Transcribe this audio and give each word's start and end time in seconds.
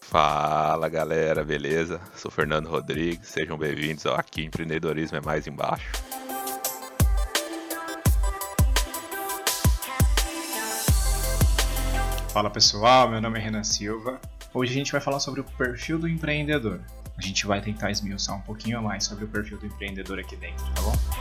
Fala 0.00 0.88
galera, 0.88 1.44
beleza? 1.44 2.00
Sou 2.14 2.30
Fernando 2.30 2.68
Rodrigues, 2.68 3.28
sejam 3.28 3.58
bem-vindos 3.58 4.06
ao 4.06 4.14
Aqui 4.14 4.44
Empreendedorismo 4.44 5.18
é 5.18 5.20
Mais 5.20 5.46
Embaixo. 5.46 5.90
Fala 12.32 12.48
pessoal, 12.48 13.08
meu 13.08 13.20
nome 13.20 13.38
é 13.38 13.42
Renan 13.42 13.64
Silva. 13.64 14.20
Hoje 14.54 14.72
a 14.72 14.74
gente 14.74 14.92
vai 14.92 15.00
falar 15.00 15.20
sobre 15.20 15.40
o 15.40 15.44
perfil 15.44 15.98
do 15.98 16.08
empreendedor. 16.08 16.80
A 17.16 17.20
gente 17.20 17.46
vai 17.46 17.60
tentar 17.60 17.90
esmiuçar 17.90 18.36
um 18.36 18.42
pouquinho 18.42 18.82
mais 18.82 19.04
sobre 19.04 19.24
o 19.24 19.28
perfil 19.28 19.58
do 19.58 19.66
empreendedor 19.66 20.18
aqui 20.18 20.36
dentro, 20.36 20.64
tá 20.74 20.82
bom? 20.82 21.15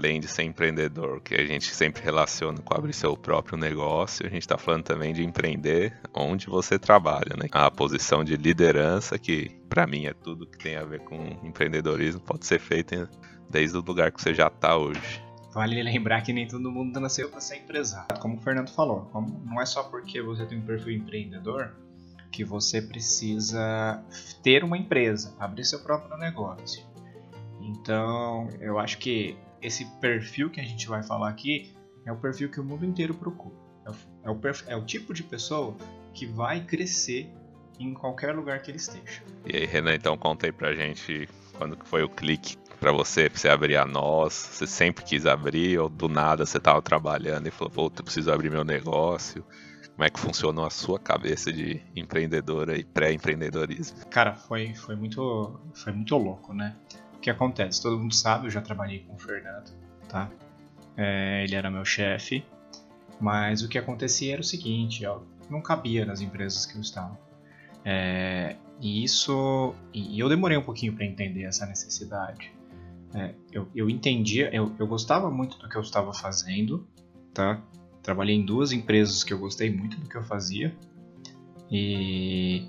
Além 0.00 0.18
de 0.18 0.26
ser 0.26 0.44
empreendedor, 0.44 1.20
que 1.20 1.34
a 1.34 1.44
gente 1.44 1.66
sempre 1.74 2.02
relaciona 2.02 2.58
com 2.62 2.74
abrir 2.74 2.94
seu 2.94 3.14
próprio 3.14 3.58
negócio, 3.58 4.26
a 4.26 4.30
gente 4.30 4.40
está 4.40 4.56
falando 4.56 4.84
também 4.84 5.12
de 5.12 5.22
empreender 5.22 6.00
onde 6.14 6.46
você 6.46 6.78
trabalha, 6.78 7.36
né? 7.36 7.48
A 7.52 7.70
posição 7.70 8.24
de 8.24 8.34
liderança, 8.34 9.18
que 9.18 9.50
para 9.68 9.86
mim 9.86 10.06
é 10.06 10.14
tudo 10.14 10.46
que 10.46 10.56
tem 10.56 10.76
a 10.76 10.84
ver 10.84 11.00
com 11.00 11.16
empreendedorismo, 11.44 12.20
pode 12.22 12.46
ser 12.46 12.58
feito 12.58 13.06
desde 13.50 13.76
o 13.76 13.82
lugar 13.82 14.10
que 14.10 14.22
você 14.22 14.32
já 14.32 14.46
está 14.46 14.74
hoje. 14.76 15.22
Vale 15.52 15.82
lembrar 15.82 16.22
que 16.22 16.32
nem 16.32 16.46
todo 16.46 16.70
mundo 16.70 16.98
nasceu 16.98 17.28
para 17.28 17.40
ser 17.40 17.58
empresário. 17.58 18.18
Como 18.20 18.36
o 18.36 18.40
Fernando 18.40 18.70
falou, 18.70 19.10
não 19.44 19.60
é 19.60 19.66
só 19.66 19.82
porque 19.82 20.22
você 20.22 20.46
tem 20.46 20.58
um 20.58 20.62
perfil 20.62 20.94
empreendedor 20.94 21.76
que 22.32 22.44
você 22.44 22.80
precisa 22.80 24.02
ter 24.42 24.64
uma 24.64 24.78
empresa, 24.78 25.34
abrir 25.38 25.64
seu 25.64 25.80
próprio 25.80 26.16
negócio. 26.16 26.88
Então, 27.60 28.48
eu 28.60 28.78
acho 28.78 28.98
que 28.98 29.36
esse 29.62 29.84
perfil 30.00 30.50
que 30.50 30.60
a 30.60 30.64
gente 30.64 30.88
vai 30.88 31.02
falar 31.02 31.28
aqui 31.28 31.74
é 32.04 32.12
o 32.12 32.16
perfil 32.16 32.50
que 32.50 32.60
o 32.60 32.64
mundo 32.64 32.84
inteiro 32.84 33.14
procura. 33.14 33.54
É 33.86 33.90
o, 33.90 33.94
é 34.24 34.30
o, 34.30 34.36
perfil, 34.36 34.68
é 34.70 34.76
o 34.76 34.84
tipo 34.84 35.12
de 35.12 35.22
pessoa 35.22 35.76
que 36.12 36.26
vai 36.26 36.64
crescer 36.64 37.30
em 37.78 37.94
qualquer 37.94 38.34
lugar 38.34 38.60
que 38.60 38.70
ele 38.70 38.78
esteja. 38.78 39.22
E 39.46 39.56
aí, 39.56 39.64
Renan, 39.64 39.94
então 39.94 40.16
conta 40.16 40.46
aí 40.46 40.52
pra 40.52 40.74
gente 40.74 41.28
quando 41.56 41.78
foi 41.84 42.02
o 42.02 42.08
clique 42.08 42.56
para 42.78 42.92
você, 42.92 43.28
pra 43.28 43.38
você 43.38 43.48
abrir 43.48 43.76
a 43.76 43.84
nós? 43.84 44.32
Você 44.32 44.66
sempre 44.66 45.04
quis 45.04 45.26
abrir 45.26 45.78
ou 45.78 45.88
do 45.88 46.08
nada 46.08 46.46
você 46.46 46.58
tava 46.58 46.80
trabalhando 46.80 47.46
e 47.46 47.50
falou, 47.50 47.70
pô, 47.70 47.84
eu 47.84 48.04
preciso 48.04 48.32
abrir 48.32 48.50
meu 48.50 48.64
negócio? 48.64 49.44
Como 49.94 50.04
é 50.04 50.10
que 50.10 50.18
funcionou 50.18 50.64
a 50.64 50.70
sua 50.70 50.98
cabeça 50.98 51.52
de 51.52 51.82
empreendedora 51.94 52.78
e 52.78 52.84
pré-empreendedorismo? 52.84 54.06
Cara, 54.06 54.34
foi, 54.34 54.74
foi, 54.74 54.96
muito, 54.96 55.60
foi 55.74 55.92
muito 55.92 56.16
louco, 56.16 56.54
né? 56.54 56.74
Que 57.20 57.30
acontece? 57.30 57.82
Todo 57.82 57.98
mundo 57.98 58.14
sabe, 58.14 58.46
eu 58.46 58.50
já 58.50 58.60
trabalhei 58.60 59.00
com 59.00 59.14
o 59.14 59.18
Fernando, 59.18 59.70
tá? 60.08 60.30
É, 60.96 61.44
ele 61.44 61.54
era 61.54 61.70
meu 61.70 61.84
chefe, 61.84 62.44
mas 63.20 63.62
o 63.62 63.68
que 63.68 63.78
acontecia 63.78 64.32
era 64.32 64.40
o 64.40 64.44
seguinte, 64.44 65.04
ó, 65.06 65.20
não 65.50 65.60
cabia 65.60 66.04
nas 66.04 66.20
empresas 66.20 66.64
que 66.64 66.76
eu 66.76 66.80
estava. 66.80 67.18
É, 67.84 68.56
e 68.80 69.04
isso, 69.04 69.74
e 69.92 70.18
eu 70.18 70.28
demorei 70.28 70.56
um 70.56 70.62
pouquinho 70.62 70.94
para 70.94 71.04
entender 71.04 71.44
essa 71.44 71.66
necessidade. 71.66 72.52
É, 73.14 73.34
eu, 73.52 73.68
eu 73.74 73.90
entendia, 73.90 74.54
eu, 74.54 74.74
eu 74.78 74.86
gostava 74.86 75.30
muito 75.30 75.58
do 75.58 75.68
que 75.68 75.76
eu 75.76 75.82
estava 75.82 76.12
fazendo, 76.14 76.86
tá? 77.34 77.60
Trabalhei 78.02 78.36
em 78.36 78.44
duas 78.44 78.72
empresas 78.72 79.22
que 79.22 79.32
eu 79.32 79.38
gostei 79.38 79.70
muito 79.70 79.98
do 79.98 80.08
que 80.08 80.16
eu 80.16 80.22
fazia. 80.22 80.74
E, 81.70 82.68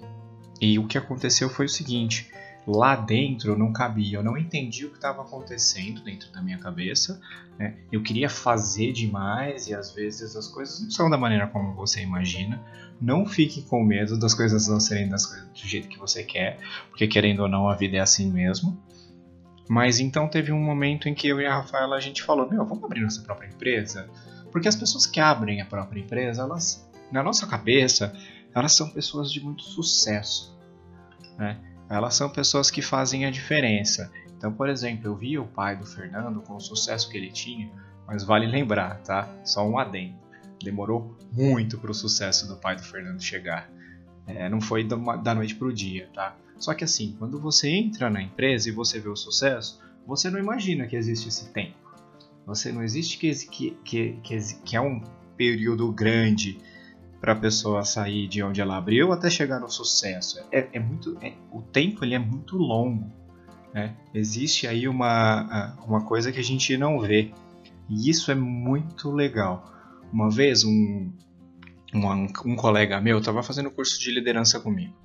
e 0.59 0.77
o 0.77 0.87
que 0.87 0.97
aconteceu 0.97 1.49
foi 1.49 1.65
o 1.65 1.69
seguinte: 1.69 2.29
lá 2.65 2.95
dentro 2.95 3.57
não 3.57 3.73
cabia, 3.73 4.17
eu 4.17 4.23
não 4.23 4.37
entendi 4.37 4.85
o 4.85 4.89
que 4.89 4.95
estava 4.95 5.21
acontecendo 5.21 6.03
dentro 6.03 6.31
da 6.31 6.41
minha 6.41 6.57
cabeça. 6.57 7.19
Né? 7.57 7.75
Eu 7.91 8.03
queria 8.03 8.29
fazer 8.29 8.91
demais 8.91 9.67
e 9.67 9.73
às 9.73 9.91
vezes 9.91 10.35
as 10.35 10.47
coisas 10.47 10.81
não 10.81 10.91
são 10.91 11.09
da 11.09 11.17
maneira 11.17 11.47
como 11.47 11.73
você 11.73 12.01
imagina. 12.01 12.61
Não 12.99 13.25
fique 13.25 13.63
com 13.63 13.83
medo 13.83 14.19
das 14.19 14.33
coisas 14.33 14.67
não 14.67 14.79
serem 14.79 15.09
das 15.09 15.25
coisas 15.25 15.47
do 15.47 15.67
jeito 15.67 15.87
que 15.87 15.97
você 15.97 16.23
quer, 16.23 16.59
porque 16.89 17.07
querendo 17.07 17.41
ou 17.41 17.49
não 17.49 17.67
a 17.67 17.75
vida 17.75 17.97
é 17.97 17.99
assim 17.99 18.31
mesmo. 18.31 18.79
Mas 19.67 19.99
então 19.99 20.27
teve 20.27 20.51
um 20.51 20.59
momento 20.59 21.07
em 21.07 21.15
que 21.15 21.27
eu 21.27 21.39
e 21.39 21.45
a 21.45 21.55
Rafaela 21.55 21.95
a 21.95 21.99
gente 21.99 22.21
falou: 22.21 22.47
Meu, 22.49 22.65
vamos 22.65 22.83
abrir 22.83 23.01
nossa 23.01 23.21
própria 23.21 23.47
empresa? 23.47 24.09
Porque 24.51 24.67
as 24.67 24.75
pessoas 24.75 25.05
que 25.05 25.19
abrem 25.19 25.61
a 25.61 25.65
própria 25.65 25.99
empresa, 25.99 26.41
elas, 26.41 26.87
na 27.11 27.23
nossa 27.23 27.47
cabeça, 27.47 28.13
elas 28.53 28.75
são 28.75 28.89
pessoas 28.89 29.31
de 29.31 29.39
muito 29.39 29.63
sucesso. 29.63 30.55
Né? 31.37 31.57
Elas 31.91 32.15
são 32.15 32.29
pessoas 32.29 32.71
que 32.71 32.81
fazem 32.81 33.25
a 33.25 33.31
diferença. 33.31 34.09
Então, 34.37 34.51
por 34.53 34.69
exemplo, 34.69 35.07
eu 35.07 35.15
vi 35.15 35.37
o 35.37 35.45
pai 35.45 35.75
do 35.75 35.85
Fernando 35.85 36.41
com 36.41 36.55
o 36.55 36.59
sucesso 36.59 37.09
que 37.09 37.17
ele 37.17 37.29
tinha, 37.29 37.69
mas 38.07 38.23
vale 38.23 38.47
lembrar, 38.47 39.01
tá? 39.03 39.29
Só 39.43 39.67
um 39.67 39.77
adendo. 39.77 40.15
Demorou 40.63 41.17
muito 41.33 41.77
para 41.77 41.91
o 41.91 41.93
sucesso 41.93 42.47
do 42.47 42.55
pai 42.55 42.77
do 42.77 42.81
Fernando 42.81 43.21
chegar. 43.21 43.69
É, 44.25 44.47
não 44.47 44.61
foi 44.61 44.87
da 44.87 45.35
noite 45.35 45.53
para 45.55 45.67
o 45.67 45.73
dia, 45.73 46.09
tá? 46.13 46.35
Só 46.57 46.73
que 46.73 46.83
assim, 46.83 47.15
quando 47.19 47.39
você 47.39 47.69
entra 47.69 48.09
na 48.09 48.21
empresa 48.21 48.69
e 48.69 48.71
você 48.71 48.99
vê 48.99 49.09
o 49.09 49.15
sucesso, 49.15 49.81
você 50.07 50.29
não 50.29 50.39
imagina 50.39 50.87
que 50.87 50.95
existe 50.95 51.27
esse 51.27 51.49
tempo. 51.49 51.75
Você 52.45 52.71
não 52.71 52.83
existe 52.83 53.17
que, 53.17 53.33
que, 53.47 53.77
que, 53.83 54.19
que, 54.23 54.39
que 54.63 54.75
é 54.75 54.81
um 54.81 55.01
período 55.35 55.91
grande 55.91 56.57
para 57.21 57.33
a 57.33 57.35
pessoa 57.35 57.85
sair 57.85 58.27
de 58.27 58.41
onde 58.41 58.59
ela 58.59 58.75
abriu 58.75 59.13
até 59.13 59.29
chegar 59.29 59.59
no 59.59 59.69
sucesso. 59.69 60.43
É, 60.51 60.67
é 60.73 60.79
muito, 60.79 61.15
é, 61.21 61.33
o 61.51 61.61
tempo 61.61 62.03
ele 62.03 62.15
é 62.15 62.19
muito 62.19 62.57
longo. 62.57 63.11
Né? 63.71 63.95
Existe 64.11 64.67
aí 64.67 64.87
uma, 64.87 65.77
uma 65.85 66.03
coisa 66.03 66.31
que 66.31 66.39
a 66.39 66.43
gente 66.43 66.75
não 66.75 66.99
vê 66.99 67.31
e 67.87 68.09
isso 68.09 68.31
é 68.31 68.35
muito 68.35 69.11
legal. 69.11 69.71
Uma 70.11 70.31
vez 70.31 70.63
um, 70.63 71.11
um, 71.93 72.27
um 72.45 72.55
colega 72.55 72.99
meu 72.99 73.19
estava 73.19 73.43
fazendo 73.43 73.69
curso 73.69 73.99
de 73.99 74.11
liderança 74.11 74.59
comigo. 74.59 74.95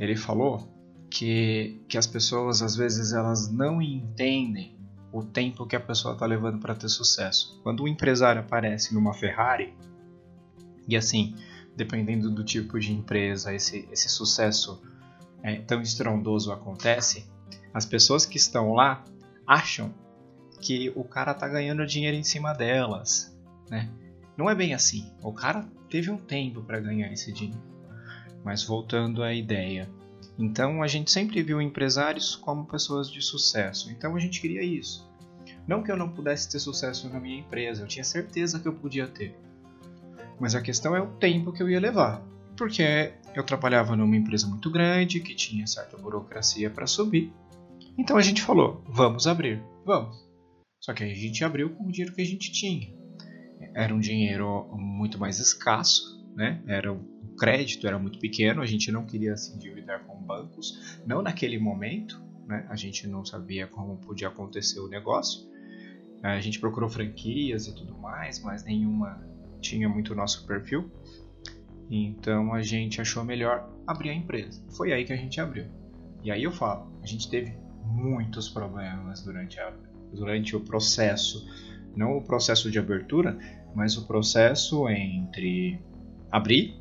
Ele 0.00 0.16
falou 0.16 0.68
que, 1.08 1.80
que 1.88 1.96
as 1.96 2.06
pessoas 2.06 2.62
às 2.62 2.74
vezes 2.74 3.12
elas 3.12 3.50
não 3.52 3.80
entendem 3.80 4.76
o 5.12 5.22
tempo 5.22 5.66
que 5.66 5.76
a 5.76 5.80
pessoa 5.80 6.14
está 6.14 6.26
levando 6.26 6.58
para 6.58 6.74
ter 6.74 6.88
sucesso. 6.88 7.60
Quando 7.62 7.84
um 7.84 7.88
empresário 7.88 8.40
aparece 8.40 8.94
numa 8.94 9.12
Ferrari, 9.12 9.74
e 10.88 10.96
assim, 10.96 11.36
dependendo 11.76 12.30
do 12.30 12.44
tipo 12.44 12.78
de 12.78 12.92
empresa, 12.92 13.54
esse, 13.54 13.88
esse 13.90 14.08
sucesso 14.08 14.82
é, 15.42 15.56
tão 15.56 15.80
estrondoso 15.80 16.52
acontece, 16.52 17.26
as 17.72 17.86
pessoas 17.86 18.26
que 18.26 18.36
estão 18.36 18.72
lá 18.72 19.04
acham 19.46 19.92
que 20.60 20.92
o 20.94 21.02
cara 21.02 21.34
tá 21.34 21.48
ganhando 21.48 21.84
dinheiro 21.86 22.16
em 22.16 22.22
cima 22.22 22.52
delas, 22.52 23.36
né? 23.68 23.90
Não 24.36 24.48
é 24.48 24.54
bem 24.54 24.74
assim. 24.74 25.12
O 25.22 25.32
cara 25.32 25.68
teve 25.90 26.10
um 26.10 26.16
tempo 26.16 26.62
para 26.62 26.80
ganhar 26.80 27.12
esse 27.12 27.32
dinheiro. 27.32 27.60
Mas 28.44 28.62
voltando 28.62 29.22
à 29.22 29.34
ideia, 29.34 29.88
então 30.38 30.82
a 30.82 30.86
gente 30.86 31.10
sempre 31.10 31.42
viu 31.42 31.60
empresários 31.60 32.34
como 32.34 32.66
pessoas 32.66 33.10
de 33.10 33.20
sucesso. 33.20 33.90
Então 33.90 34.16
a 34.16 34.20
gente 34.20 34.40
queria 34.40 34.62
isso. 34.62 35.10
Não 35.66 35.82
que 35.82 35.92
eu 35.92 35.96
não 35.96 36.08
pudesse 36.08 36.50
ter 36.50 36.58
sucesso 36.58 37.08
na 37.08 37.20
minha 37.20 37.40
empresa, 37.40 37.82
eu 37.82 37.86
tinha 37.86 38.04
certeza 38.04 38.58
que 38.58 38.66
eu 38.66 38.72
podia 38.72 39.06
ter. 39.06 39.36
Mas 40.40 40.54
a 40.54 40.62
questão 40.62 40.94
é 40.94 41.00
o 41.00 41.12
tempo 41.16 41.52
que 41.52 41.62
eu 41.62 41.70
ia 41.70 41.80
levar. 41.80 42.22
Porque 42.56 43.12
eu 43.34 43.44
trabalhava 43.44 43.96
numa 43.96 44.16
empresa 44.16 44.46
muito 44.46 44.70
grande, 44.70 45.20
que 45.20 45.34
tinha 45.34 45.66
certa 45.66 45.96
burocracia 45.96 46.70
para 46.70 46.86
subir. 46.86 47.32
Então 47.96 48.16
a 48.16 48.22
gente 48.22 48.42
falou: 48.42 48.82
vamos 48.88 49.26
abrir, 49.26 49.62
vamos. 49.84 50.16
Só 50.80 50.92
que 50.92 51.04
a 51.04 51.14
gente 51.14 51.44
abriu 51.44 51.70
com 51.70 51.84
o 51.84 51.92
dinheiro 51.92 52.14
que 52.14 52.22
a 52.22 52.26
gente 52.26 52.50
tinha. 52.52 52.92
Era 53.74 53.94
um 53.94 54.00
dinheiro 54.00 54.68
muito 54.72 55.18
mais 55.18 55.38
escasso, 55.38 56.20
né? 56.34 56.62
Era 56.66 56.92
o 56.92 57.12
crédito 57.38 57.86
era 57.86 57.98
muito 57.98 58.18
pequeno, 58.18 58.60
a 58.60 58.66
gente 58.66 58.92
não 58.92 59.06
queria 59.06 59.36
se 59.36 59.54
endividar 59.54 60.04
com 60.04 60.16
bancos, 60.16 60.98
não 61.06 61.22
naquele 61.22 61.58
momento, 61.58 62.20
né? 62.46 62.66
A 62.68 62.76
gente 62.76 63.06
não 63.06 63.24
sabia 63.24 63.66
como 63.66 63.96
podia 63.96 64.28
acontecer 64.28 64.80
o 64.80 64.88
negócio. 64.88 65.50
A 66.22 66.40
gente 66.40 66.60
procurou 66.60 66.88
franquias 66.88 67.66
e 67.66 67.74
tudo 67.74 67.96
mais, 67.98 68.40
mas 68.40 68.64
nenhuma 68.64 69.24
tinha 69.62 69.88
muito 69.88 70.12
o 70.12 70.16
nosso 70.16 70.46
perfil. 70.46 70.90
Então 71.90 72.52
a 72.52 72.60
gente 72.60 73.00
achou 73.00 73.24
melhor 73.24 73.70
abrir 73.86 74.10
a 74.10 74.14
empresa. 74.14 74.62
Foi 74.70 74.92
aí 74.92 75.04
que 75.04 75.12
a 75.12 75.16
gente 75.16 75.40
abriu. 75.40 75.66
E 76.22 76.30
aí 76.30 76.42
eu 76.42 76.52
falo, 76.52 76.92
a 77.02 77.06
gente 77.06 77.30
teve 77.30 77.56
muitos 77.84 78.48
problemas 78.48 79.22
durante, 79.22 79.58
a, 79.58 79.72
durante 80.12 80.54
o 80.54 80.60
processo. 80.60 81.48
Não 81.96 82.16
o 82.16 82.22
processo 82.22 82.70
de 82.70 82.78
abertura, 82.78 83.38
mas 83.74 83.96
o 83.96 84.06
processo 84.06 84.88
entre 84.88 85.80
abrir 86.30 86.76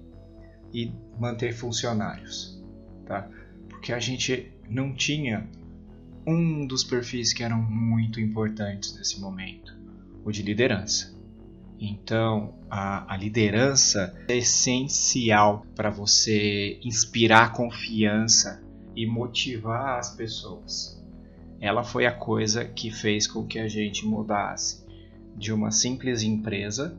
e 0.73 0.91
manter 1.19 1.53
funcionários. 1.53 2.63
Tá? 3.05 3.29
Porque 3.69 3.91
a 3.91 3.99
gente 3.99 4.51
não 4.69 4.93
tinha 4.93 5.49
um 6.25 6.65
dos 6.65 6.83
perfis 6.83 7.33
que 7.33 7.43
eram 7.43 7.61
muito 7.61 8.19
importantes 8.19 8.95
nesse 8.95 9.19
momento, 9.19 9.75
o 10.23 10.31
de 10.31 10.43
liderança. 10.43 11.19
Então, 11.83 12.53
a, 12.69 13.11
a 13.11 13.17
liderança 13.17 14.15
é 14.27 14.37
essencial 14.37 15.65
para 15.75 15.89
você 15.89 16.79
inspirar 16.83 17.53
confiança 17.53 18.63
e 18.95 19.07
motivar 19.07 19.97
as 19.97 20.15
pessoas. 20.15 21.03
Ela 21.59 21.83
foi 21.83 22.05
a 22.05 22.11
coisa 22.11 22.63
que 22.63 22.91
fez 22.91 23.25
com 23.25 23.47
que 23.47 23.57
a 23.57 23.67
gente 23.67 24.05
mudasse 24.05 24.85
de 25.35 25.51
uma 25.51 25.71
simples 25.71 26.21
empresa 26.21 26.95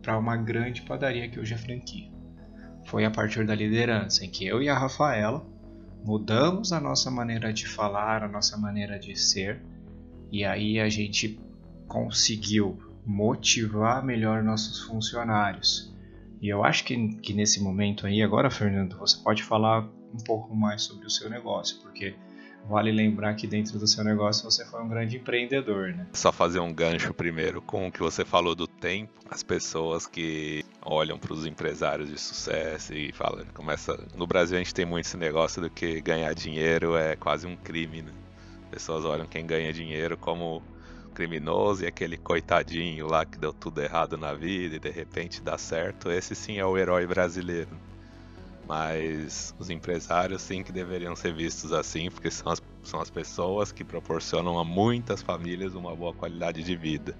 para 0.00 0.16
uma 0.16 0.36
grande 0.36 0.82
padaria 0.82 1.28
que 1.28 1.40
hoje 1.40 1.54
é 1.54 1.58
franquia. 1.58 2.08
Foi 2.84 3.04
a 3.04 3.10
partir 3.10 3.44
da 3.44 3.56
liderança 3.56 4.24
em 4.24 4.30
que 4.30 4.46
eu 4.46 4.62
e 4.62 4.68
a 4.68 4.78
Rafaela 4.78 5.44
mudamos 6.04 6.72
a 6.72 6.80
nossa 6.80 7.10
maneira 7.10 7.52
de 7.52 7.66
falar, 7.66 8.22
a 8.22 8.28
nossa 8.28 8.56
maneira 8.56 9.00
de 9.00 9.16
ser, 9.16 9.60
e 10.30 10.44
aí 10.44 10.78
a 10.78 10.88
gente 10.88 11.40
conseguiu 11.88 12.85
motivar 13.06 14.04
melhor 14.04 14.42
nossos 14.42 14.82
funcionários. 14.82 15.94
E 16.42 16.48
eu 16.48 16.64
acho 16.64 16.84
que, 16.84 17.16
que 17.18 17.32
nesse 17.32 17.62
momento 17.62 18.06
aí, 18.06 18.20
agora, 18.20 18.50
Fernando, 18.50 18.98
você 18.98 19.16
pode 19.22 19.42
falar 19.42 19.88
um 20.12 20.24
pouco 20.24 20.54
mais 20.54 20.82
sobre 20.82 21.06
o 21.06 21.10
seu 21.10 21.30
negócio, 21.30 21.80
porque 21.82 22.14
vale 22.68 22.90
lembrar 22.90 23.34
que 23.34 23.46
dentro 23.46 23.78
do 23.78 23.86
seu 23.86 24.02
negócio 24.02 24.44
você 24.44 24.64
foi 24.66 24.82
um 24.82 24.88
grande 24.88 25.16
empreendedor, 25.16 25.94
né? 25.94 26.06
Só 26.12 26.32
fazer 26.32 26.58
um 26.58 26.72
gancho 26.72 27.14
primeiro 27.14 27.62
com 27.62 27.86
o 27.86 27.92
que 27.92 28.00
você 28.00 28.24
falou 28.24 28.54
do 28.54 28.66
tempo. 28.66 29.12
As 29.30 29.42
pessoas 29.42 30.06
que 30.06 30.64
olham 30.82 31.18
para 31.18 31.32
os 31.32 31.46
empresários 31.46 32.10
de 32.10 32.20
sucesso 32.20 32.92
e 32.92 33.12
falam, 33.12 33.44
começa. 33.54 33.96
No 34.16 34.26
Brasil 34.26 34.56
a 34.56 34.58
gente 34.58 34.74
tem 34.74 34.84
muito 34.84 35.06
esse 35.06 35.16
negócio 35.16 35.62
do 35.62 35.70
que 35.70 36.00
ganhar 36.00 36.34
dinheiro 36.34 36.96
é 36.96 37.14
quase 37.14 37.46
um 37.46 37.56
crime, 37.56 38.02
né? 38.02 38.12
As 38.64 38.70
pessoas 38.70 39.04
olham 39.04 39.26
quem 39.26 39.46
ganha 39.46 39.72
dinheiro 39.72 40.16
como 40.16 40.62
criminoso 41.16 41.82
e 41.82 41.86
aquele 41.86 42.18
coitadinho 42.18 43.06
lá 43.06 43.24
que 43.24 43.38
deu 43.38 43.50
tudo 43.50 43.80
errado 43.80 44.18
na 44.18 44.34
vida 44.34 44.76
e 44.76 44.78
de 44.78 44.90
repente 44.90 45.40
dá 45.40 45.56
certo. 45.56 46.10
Esse 46.10 46.34
sim 46.34 46.58
é 46.58 46.64
o 46.66 46.76
herói 46.76 47.06
brasileiro. 47.06 47.70
Mas 48.68 49.54
os 49.58 49.70
empresários 49.70 50.42
sim 50.42 50.62
que 50.62 50.72
deveriam 50.72 51.16
ser 51.16 51.32
vistos 51.32 51.72
assim, 51.72 52.10
porque 52.10 52.30
são 52.30 52.52
as, 52.52 52.62
são 52.82 53.00
as 53.00 53.08
pessoas 53.08 53.72
que 53.72 53.82
proporcionam 53.82 54.58
a 54.58 54.64
muitas 54.64 55.22
famílias 55.22 55.74
uma 55.74 55.96
boa 55.96 56.12
qualidade 56.12 56.62
de 56.62 56.76
vida. 56.76 57.16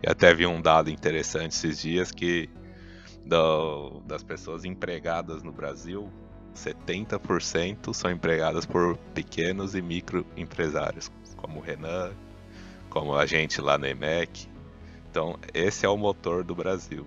E 0.00 0.08
até 0.08 0.32
vi 0.32 0.46
um 0.46 0.62
dado 0.62 0.88
interessante 0.88 1.52
esses 1.52 1.80
dias 1.80 2.12
que 2.12 2.48
do, 3.26 4.00
das 4.06 4.22
pessoas 4.22 4.64
empregadas 4.64 5.42
no 5.42 5.50
Brasil, 5.50 6.08
70% 6.54 7.92
são 7.92 8.10
empregadas 8.10 8.64
por 8.64 8.96
pequenos 9.12 9.74
e 9.74 9.82
micro 9.82 10.24
empresários, 10.36 11.10
como 11.36 11.58
o 11.58 11.62
Renan, 11.62 12.12
como 12.94 13.16
a 13.16 13.26
gente 13.26 13.60
lá 13.60 13.76
na 13.76 13.88
EMEC. 13.88 14.48
Então, 15.10 15.36
esse 15.52 15.84
é 15.84 15.88
o 15.88 15.96
motor 15.96 16.44
do 16.44 16.54
Brasil. 16.54 17.04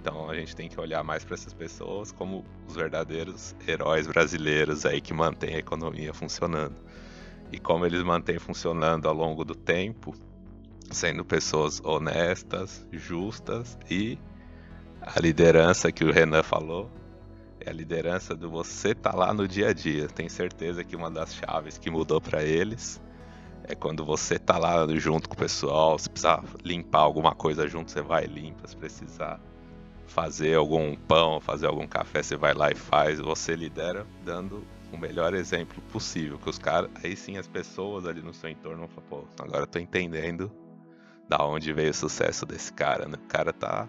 Então 0.00 0.30
a 0.30 0.34
gente 0.34 0.54
tem 0.54 0.68
que 0.68 0.78
olhar 0.78 1.02
mais 1.02 1.24
para 1.24 1.34
essas 1.34 1.52
pessoas 1.52 2.12
como 2.12 2.44
os 2.68 2.76
verdadeiros 2.76 3.56
heróis 3.66 4.06
brasileiros 4.06 4.86
aí 4.86 5.00
que 5.00 5.12
mantêm 5.14 5.56
a 5.56 5.58
economia 5.58 6.12
funcionando. 6.12 6.76
E 7.50 7.58
como 7.58 7.84
eles 7.84 8.02
mantêm 8.02 8.38
funcionando 8.38 9.08
ao 9.08 9.14
longo 9.14 9.44
do 9.44 9.54
tempo, 9.54 10.14
sendo 10.90 11.24
pessoas 11.24 11.80
honestas, 11.82 12.86
justas 12.92 13.78
e 13.90 14.18
a 15.00 15.18
liderança 15.18 15.90
que 15.90 16.04
o 16.04 16.12
Renan 16.12 16.42
falou 16.42 16.90
é 17.58 17.70
a 17.70 17.72
liderança 17.72 18.36
do 18.36 18.50
você 18.50 18.94
tá 18.94 19.12
lá 19.14 19.32
no 19.32 19.48
dia 19.48 19.70
a 19.70 19.72
dia. 19.72 20.06
Tenho 20.06 20.30
certeza 20.30 20.84
que 20.84 20.94
uma 20.94 21.10
das 21.10 21.34
chaves 21.34 21.78
que 21.78 21.90
mudou 21.90 22.20
para 22.20 22.44
eles 22.44 23.02
é 23.66 23.74
quando 23.74 24.04
você 24.04 24.38
tá 24.38 24.58
lá 24.58 24.86
junto 24.96 25.28
com 25.28 25.34
o 25.34 25.38
pessoal, 25.38 25.98
se 25.98 26.08
precisar 26.08 26.42
limpar 26.62 27.00
alguma 27.00 27.34
coisa 27.34 27.66
junto, 27.66 27.90
você 27.90 28.02
vai 28.02 28.24
e 28.24 28.28
limpa, 28.28 28.66
se 28.66 28.76
precisar 28.76 29.40
fazer 30.06 30.56
algum 30.56 30.94
pão, 30.94 31.40
fazer 31.40 31.66
algum 31.66 31.86
café, 31.86 32.22
você 32.22 32.36
vai 32.36 32.54
lá 32.54 32.70
e 32.70 32.74
faz, 32.74 33.18
você 33.18 33.56
lidera 33.56 34.06
dando 34.24 34.64
o 34.92 34.98
melhor 34.98 35.34
exemplo 35.34 35.82
possível. 35.90 36.38
Que 36.38 36.50
os 36.50 36.58
caras, 36.58 36.90
aí 37.02 37.16
sim 37.16 37.36
as 37.36 37.48
pessoas 37.48 38.06
ali 38.06 38.22
no 38.22 38.32
seu 38.34 38.50
entorno 38.50 38.86
vão 38.86 38.88
falar, 38.88 39.06
pô, 39.08 39.24
agora 39.40 39.62
eu 39.62 39.66
tô 39.66 39.78
entendendo 39.78 40.52
da 41.28 41.44
onde 41.44 41.72
veio 41.72 41.90
o 41.90 41.94
sucesso 41.94 42.44
desse 42.44 42.72
cara, 42.72 43.08
né? 43.08 43.16
O 43.16 43.28
cara 43.28 43.52
tá. 43.52 43.88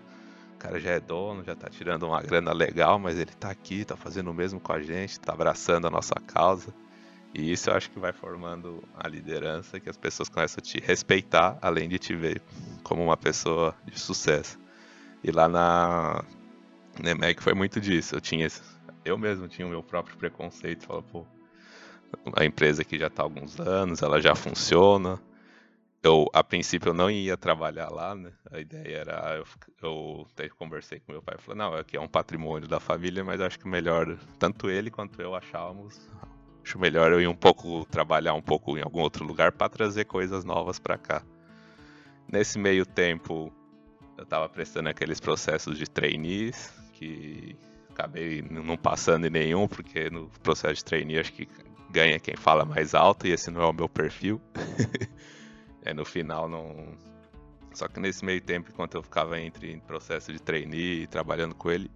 O 0.54 0.58
cara 0.58 0.80
já 0.80 0.92
é 0.92 1.00
dono, 1.02 1.44
já 1.44 1.54
tá 1.54 1.70
tirando 1.70 2.04
uma 2.04 2.22
grana 2.22 2.54
legal, 2.54 2.98
mas 2.98 3.20
ele 3.20 3.32
tá 3.32 3.52
aqui, 3.52 3.84
tá 3.84 3.96
fazendo 3.96 4.32
o 4.32 4.34
mesmo 4.34 4.60
com 4.60 4.72
a 4.72 4.82
gente, 4.82 5.20
tá 5.20 5.34
abraçando 5.34 5.86
a 5.86 5.92
nossa 5.92 6.16
causa. 6.16 6.74
E 7.38 7.52
isso 7.52 7.70
eu 7.70 7.76
acho 7.76 7.92
que 7.92 8.00
vai 8.00 8.14
formando 8.14 8.82
a 8.98 9.10
liderança 9.10 9.78
que 9.78 9.90
as 9.90 9.98
pessoas 9.98 10.30
começam 10.30 10.60
a 10.60 10.66
te 10.66 10.80
respeitar, 10.80 11.60
além 11.62 11.90
de 11.90 12.00
te 12.00 12.16
ver 12.16 12.42
como 12.82 13.04
uma 13.04 13.18
pessoa 13.18 13.76
de 13.84 14.00
sucesso. 14.00 14.58
E 15.22 15.32
lá 15.32 15.50
na 15.50 16.24
Nemec 16.98 17.44
foi 17.44 17.54
muito 17.54 17.82
disso. 17.82 18.16
Eu 18.16 18.22
tinha 18.22 18.48
eu 19.04 19.18
mesmo 19.18 19.50
tinha 19.50 19.68
o 19.68 19.70
meu 19.70 19.84
próprio 19.84 20.16
preconceito, 20.16 20.86
falava, 20.86 21.06
pô, 21.12 21.26
a 22.38 22.46
empresa 22.46 22.84
aqui 22.84 22.98
já 22.98 23.08
está 23.08 23.22
há 23.22 23.26
alguns 23.26 23.60
anos, 23.60 24.02
ela 24.02 24.22
já 24.22 24.34
funciona. 24.34 25.20
Eu, 26.02 26.28
a 26.32 26.42
princípio, 26.42 26.90
eu 26.90 26.94
não 26.94 27.12
ia 27.12 27.36
trabalhar 27.36 27.90
lá, 27.90 28.16
né? 28.16 28.32
A 28.50 28.60
ideia 28.60 28.98
era, 29.00 29.36
eu, 29.38 29.46
eu 29.82 30.28
até 30.32 30.48
conversei 30.48 31.02
com 31.02 31.12
meu 31.12 31.22
pai, 31.22 31.36
falei, 31.38 31.58
não, 31.58 31.76
aqui 31.76 31.98
é 31.98 32.00
um 32.00 32.08
patrimônio 32.08 32.68
da 32.68 32.80
família, 32.80 33.26
mas 33.26 33.42
acho 33.42 33.60
que 33.60 33.68
melhor, 33.68 34.18
tanto 34.40 34.70
ele 34.70 34.90
quanto 34.90 35.22
eu 35.22 35.36
achávamos, 35.36 36.00
acho 36.66 36.80
melhor 36.80 37.12
eu 37.12 37.22
ir 37.22 37.28
um 37.28 37.36
pouco, 37.36 37.86
trabalhar 37.86 38.34
um 38.34 38.42
pouco 38.42 38.76
em 38.76 38.82
algum 38.82 39.00
outro 39.00 39.24
lugar 39.24 39.52
para 39.52 39.70
trazer 39.70 40.06
coisas 40.06 40.44
novas 40.44 40.80
para 40.80 40.98
cá. 40.98 41.22
Nesse 42.28 42.58
meio 42.58 42.88
tempo, 42.88 43.54
eu 44.18 44.24
estava 44.24 44.50
prestando 44.50 44.90
aqueles 44.90 45.20
processos 45.20 45.78
de 45.78 45.88
trainees 45.88 46.74
que 46.94 47.56
acabei 47.92 48.42
não 48.42 48.76
passando 48.76 49.28
em 49.28 49.30
nenhum, 49.30 49.68
porque 49.68 50.10
no 50.10 50.28
processo 50.42 50.76
de 50.76 50.86
trainee 50.86 51.20
acho 51.20 51.34
que 51.34 51.48
ganha 51.92 52.20
quem 52.20 52.36
fala 52.36 52.66
mais 52.66 52.96
alto 52.96 53.28
e 53.28 53.32
esse 53.32 53.52
não 53.52 53.62
é 53.62 53.66
o 53.68 53.74
meu 53.74 53.88
perfil. 53.88 54.42
é, 55.86 55.94
no 55.94 56.04
final 56.04 56.50
não. 56.50 56.98
Só 57.74 57.88
que 57.88 58.00
nesse 58.00 58.26
meio 58.26 58.42
tempo, 58.42 58.72
enquanto 58.72 58.96
eu 58.96 59.04
ficava 59.04 59.40
entre 59.40 59.78
processo 59.82 60.34
de 60.34 60.42
trainee 60.42 61.04
e 61.04 61.08
trabalhando 61.08 61.54
com 61.54 61.70
ele, 61.70 61.92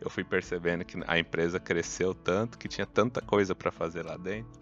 eu 0.00 0.08
fui 0.08 0.24
percebendo 0.24 0.84
que 0.84 0.98
a 1.06 1.18
empresa 1.18 1.60
cresceu 1.60 2.14
tanto, 2.14 2.58
que 2.58 2.68
tinha 2.68 2.86
tanta 2.86 3.20
coisa 3.20 3.54
para 3.54 3.70
fazer 3.70 4.04
lá 4.04 4.16
dentro. 4.16 4.60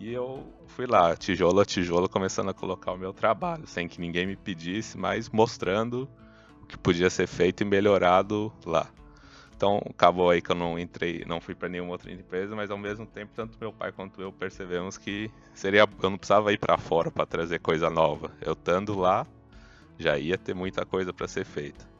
E 0.00 0.12
eu 0.12 0.52
fui 0.68 0.86
lá, 0.86 1.16
tijolo 1.16 1.60
a 1.60 1.64
tijolo, 1.64 2.08
começando 2.08 2.48
a 2.48 2.54
colocar 2.54 2.92
o 2.92 2.96
meu 2.96 3.12
trabalho, 3.12 3.66
sem 3.66 3.86
que 3.86 4.00
ninguém 4.00 4.26
me 4.26 4.36
pedisse, 4.36 4.98
mas 4.98 5.28
mostrando 5.28 6.08
o 6.62 6.66
que 6.66 6.76
podia 6.76 7.08
ser 7.10 7.26
feito 7.26 7.62
e 7.62 7.64
melhorado 7.64 8.52
lá. 8.66 8.88
Então 9.56 9.80
acabou 9.88 10.30
aí 10.30 10.42
que 10.42 10.50
eu 10.50 10.56
não 10.56 10.78
entrei, 10.78 11.24
não 11.26 11.40
fui 11.40 11.54
para 11.54 11.68
nenhuma 11.68 11.92
outra 11.92 12.10
empresa, 12.10 12.56
mas 12.56 12.70
ao 12.70 12.78
mesmo 12.78 13.06
tempo 13.06 13.32
tanto 13.34 13.56
meu 13.60 13.72
pai 13.72 13.92
quanto 13.92 14.20
eu 14.20 14.32
percebemos 14.32 14.98
que 14.98 15.30
seria, 15.54 15.82
eu 16.02 16.10
não 16.10 16.18
precisava 16.18 16.52
ir 16.52 16.58
para 16.58 16.76
fora 16.76 17.10
para 17.10 17.24
trazer 17.24 17.60
coisa 17.60 17.88
nova. 17.88 18.32
Eu 18.40 18.54
estando 18.54 18.98
lá 18.98 19.24
já 19.96 20.18
ia 20.18 20.36
ter 20.36 20.54
muita 20.54 20.84
coisa 20.84 21.12
para 21.12 21.28
ser 21.28 21.44
feita. 21.44 21.93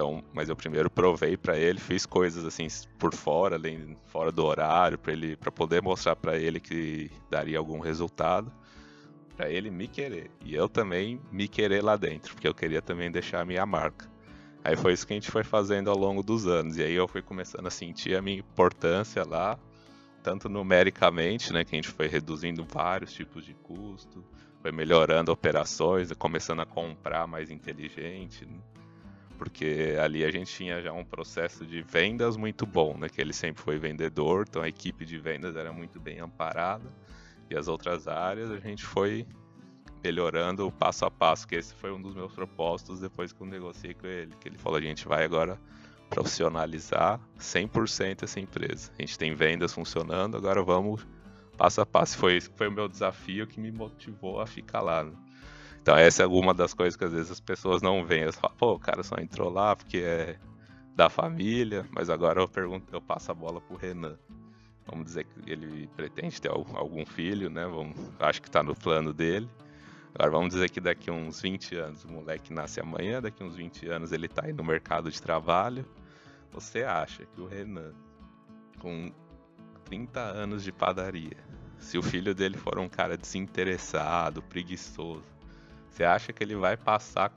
Então, 0.00 0.24
mas 0.32 0.48
eu 0.48 0.56
primeiro 0.56 0.88
provei 0.88 1.36
para 1.36 1.58
ele, 1.58 1.78
fiz 1.78 2.06
coisas 2.06 2.42
assim 2.46 2.66
por 2.98 3.14
fora, 3.14 3.56
além 3.56 3.98
fora 4.06 4.32
do 4.32 4.42
horário, 4.42 4.96
para 4.96 5.12
ele, 5.12 5.36
para 5.36 5.52
poder 5.52 5.82
mostrar 5.82 6.16
para 6.16 6.38
ele 6.38 6.58
que 6.58 7.10
daria 7.28 7.58
algum 7.58 7.80
resultado 7.80 8.50
para 9.36 9.50
ele 9.50 9.70
me 9.70 9.86
querer. 9.86 10.30
E 10.42 10.54
eu 10.54 10.70
também 10.70 11.20
me 11.30 11.46
querer 11.46 11.84
lá 11.84 11.98
dentro, 11.98 12.32
porque 12.32 12.48
eu 12.48 12.54
queria 12.54 12.80
também 12.80 13.10
deixar 13.10 13.42
a 13.42 13.44
minha 13.44 13.66
marca. 13.66 14.10
Aí 14.64 14.74
foi 14.74 14.94
isso 14.94 15.06
que 15.06 15.12
a 15.12 15.16
gente 15.16 15.30
foi 15.30 15.44
fazendo 15.44 15.90
ao 15.90 15.98
longo 15.98 16.22
dos 16.22 16.46
anos. 16.46 16.78
E 16.78 16.82
aí 16.82 16.94
eu 16.94 17.06
fui 17.06 17.20
começando 17.20 17.66
a 17.66 17.70
sentir 17.70 18.16
a 18.16 18.22
minha 18.22 18.38
importância 18.38 19.22
lá, 19.22 19.58
tanto 20.22 20.48
numericamente, 20.48 21.52
né, 21.52 21.62
que 21.62 21.76
a 21.76 21.78
gente 21.78 21.90
foi 21.90 22.08
reduzindo 22.08 22.64
vários 22.64 23.12
tipos 23.12 23.44
de 23.44 23.52
custo, 23.52 24.24
foi 24.62 24.72
melhorando 24.72 25.30
operações, 25.30 26.10
começando 26.12 26.60
a 26.60 26.66
comprar 26.66 27.26
mais 27.26 27.50
inteligente, 27.50 28.46
né? 28.46 28.58
Porque 29.40 29.96
ali 29.98 30.22
a 30.22 30.30
gente 30.30 30.54
tinha 30.54 30.82
já 30.82 30.92
um 30.92 31.02
processo 31.02 31.64
de 31.64 31.80
vendas 31.80 32.36
muito 32.36 32.66
bom, 32.66 32.94
né, 32.98 33.08
que 33.08 33.18
ele 33.18 33.32
sempre 33.32 33.62
foi 33.62 33.78
vendedor, 33.78 34.44
então 34.46 34.60
a 34.60 34.68
equipe 34.68 35.06
de 35.06 35.16
vendas 35.16 35.56
era 35.56 35.72
muito 35.72 35.98
bem 35.98 36.20
amparada 36.20 36.84
e 37.48 37.56
as 37.56 37.66
outras 37.66 38.06
áreas, 38.06 38.50
a 38.50 38.58
gente 38.58 38.84
foi 38.84 39.26
melhorando 40.04 40.70
passo 40.70 41.06
a 41.06 41.10
passo, 41.10 41.48
que 41.48 41.54
esse 41.54 41.74
foi 41.74 41.90
um 41.90 42.02
dos 42.02 42.14
meus 42.14 42.34
propósitos 42.34 43.00
depois 43.00 43.32
que 43.32 43.40
eu 43.40 43.46
negociei 43.46 43.94
com 43.94 44.06
ele, 44.06 44.34
que 44.38 44.46
ele 44.46 44.58
falou, 44.58 44.78
a 44.78 44.82
gente 44.82 45.08
vai 45.08 45.24
agora 45.24 45.58
profissionalizar 46.10 47.18
100% 47.38 48.24
essa 48.24 48.40
empresa. 48.40 48.92
A 48.98 49.02
gente 49.02 49.18
tem 49.18 49.34
vendas 49.34 49.72
funcionando, 49.72 50.36
agora 50.36 50.62
vamos 50.62 51.06
passo 51.56 51.80
a 51.80 51.86
passo. 51.86 52.18
Foi 52.18 52.36
esse 52.36 52.50
que 52.50 52.58
foi 52.58 52.68
o 52.68 52.72
meu 52.72 52.88
desafio 52.88 53.46
que 53.46 53.58
me 53.58 53.72
motivou 53.72 54.38
a 54.40 54.46
ficar 54.46 54.82
lá. 54.82 55.04
Né? 55.04 55.12
Então 55.82 55.96
essa 55.96 56.22
é 56.22 56.24
alguma 56.24 56.52
das 56.52 56.74
coisas 56.74 56.96
que 56.96 57.04
às 57.04 57.12
vezes 57.12 57.30
as 57.30 57.40
pessoas 57.40 57.82
não 57.82 58.04
veem. 58.04 58.22
Elas 58.22 58.36
falam, 58.36 58.56
pô, 58.56 58.74
o 58.74 58.78
cara 58.78 59.02
só 59.02 59.16
entrou 59.16 59.50
lá 59.50 59.74
porque 59.74 59.98
é 59.98 60.38
da 60.94 61.08
família, 61.08 61.86
mas 61.90 62.10
agora 62.10 62.40
eu 62.40 62.48
pergunto, 62.48 62.94
eu 62.94 63.00
passo 63.00 63.30
a 63.30 63.34
bola 63.34 63.60
pro 63.60 63.76
Renan. 63.76 64.18
Vamos 64.86 65.06
dizer 65.06 65.24
que 65.24 65.50
ele 65.50 65.88
pretende 65.96 66.40
ter 66.40 66.50
algum 66.50 67.06
filho, 67.06 67.48
né? 67.48 67.64
Vamos, 67.64 67.96
acho 68.18 68.42
que 68.42 68.48
está 68.48 68.62
no 68.62 68.74
plano 68.74 69.12
dele. 69.12 69.48
Agora 70.14 70.30
vamos 70.32 70.52
dizer 70.52 70.68
que 70.68 70.80
daqui 70.80 71.10
uns 71.10 71.40
20 71.40 71.76
anos 71.76 72.04
o 72.04 72.12
moleque 72.12 72.52
nasce 72.52 72.80
amanhã, 72.80 73.22
daqui 73.22 73.42
uns 73.44 73.54
20 73.54 73.88
anos 73.88 74.12
ele 74.12 74.26
está 74.26 74.44
aí 74.44 74.52
no 74.52 74.64
mercado 74.64 75.10
de 75.10 75.22
trabalho. 75.22 75.86
Você 76.52 76.82
acha 76.82 77.24
que 77.24 77.40
o 77.40 77.46
Renan, 77.46 77.92
com 78.80 79.12
30 79.84 80.20
anos 80.20 80.64
de 80.64 80.72
padaria, 80.72 81.36
se 81.78 81.96
o 81.96 82.02
filho 82.02 82.34
dele 82.34 82.58
for 82.58 82.78
um 82.78 82.88
cara 82.88 83.16
desinteressado, 83.16 84.42
preguiçoso, 84.42 85.22
você 85.90 86.04
acha 86.04 86.32
que 86.32 86.42
ele 86.42 86.54
vai 86.54 86.76
passar 86.76 87.32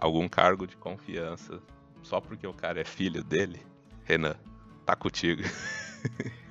algum 0.00 0.28
cargo 0.28 0.66
de 0.66 0.76
confiança 0.76 1.60
só 2.02 2.20
porque 2.20 2.46
o 2.46 2.52
cara 2.52 2.80
é 2.80 2.84
filho 2.84 3.24
dele? 3.24 3.60
Renan, 4.04 4.36
tá 4.84 4.94
contigo. 4.94 5.42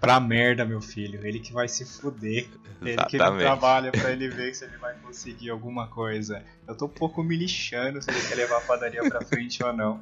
pra 0.00 0.18
merda, 0.18 0.64
meu 0.64 0.80
filho. 0.80 1.24
Ele 1.26 1.38
que 1.38 1.52
vai 1.52 1.68
se 1.68 1.84
fuder. 1.84 2.48
Ele 2.82 3.04
que 3.04 3.18
não 3.18 3.36
trabalha 3.36 3.92
pra 3.92 4.10
ele 4.10 4.28
ver 4.28 4.54
se 4.54 4.64
ele 4.64 4.76
vai 4.78 4.94
conseguir 5.00 5.50
alguma 5.50 5.86
coisa. 5.88 6.42
Eu 6.66 6.74
tô 6.74 6.86
um 6.86 6.88
pouco 6.88 7.22
me 7.22 7.36
lixando 7.36 8.00
se 8.00 8.10
ele 8.10 8.20
quer 8.26 8.36
levar 8.36 8.56
a 8.56 8.60
padaria 8.62 9.06
pra 9.08 9.20
frente 9.20 9.62
ou 9.62 9.72
não. 9.72 10.00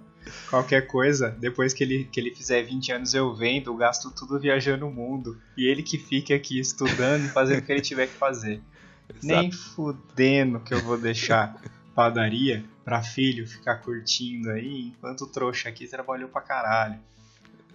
Qualquer 0.49 0.87
coisa, 0.87 1.31
depois 1.31 1.73
que 1.73 1.83
ele, 1.83 2.05
que 2.05 2.21
ele 2.21 2.35
fizer 2.35 2.63
20 2.63 2.93
anos 2.93 3.15
eu 3.15 3.35
vendo, 3.35 3.71
eu 3.71 3.77
gasto 3.77 4.11
tudo 4.11 4.39
viajando 4.39 4.87
o 4.87 4.91
mundo. 4.91 5.41
E 5.57 5.67
ele 5.67 5.83
que 5.83 5.99
fique 5.99 6.33
aqui 6.33 6.61
estudando 6.61 7.25
e 7.25 7.29
fazendo 7.29 7.59
o 7.59 7.63
que 7.63 7.73
ele 7.73 7.81
tiver 7.81 8.07
que 8.07 8.15
fazer. 8.15 8.63
Exato. 9.11 9.27
Nem 9.27 9.51
fudendo 9.51 10.61
que 10.61 10.75
eu 10.75 10.81
vou 10.83 10.99
deixar 10.99 11.61
padaria 11.95 12.65
pra 12.85 13.03
filho 13.03 13.47
ficar 13.47 13.77
curtindo 13.77 14.51
aí, 14.51 14.89
enquanto 14.89 15.23
o 15.23 15.27
trouxa 15.27 15.69
aqui 15.69 15.87
trabalhou 15.87 16.29
pra 16.29 16.41
caralho. 16.41 16.99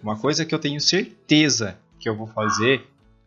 Uma 0.02 0.18
coisa 0.18 0.44
que 0.44 0.54
eu 0.54 0.58
tenho 0.58 0.80
certeza 0.80 1.78
que 1.98 2.08
eu 2.08 2.16
vou 2.16 2.26
fazer 2.26 2.86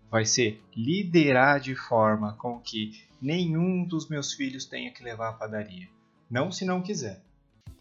vai 0.09 0.25
ser 0.25 0.61
liderar 0.75 1.59
de 1.59 1.75
forma 1.75 2.33
com 2.33 2.59
que 2.59 3.01
nenhum 3.21 3.83
dos 3.83 4.07
meus 4.07 4.33
filhos 4.33 4.65
tenha 4.65 4.91
que 4.91 5.03
levar 5.03 5.29
a 5.29 5.33
padaria. 5.33 5.87
Não 6.29 6.51
se 6.51 6.65
não 6.65 6.81
quiser. 6.81 7.21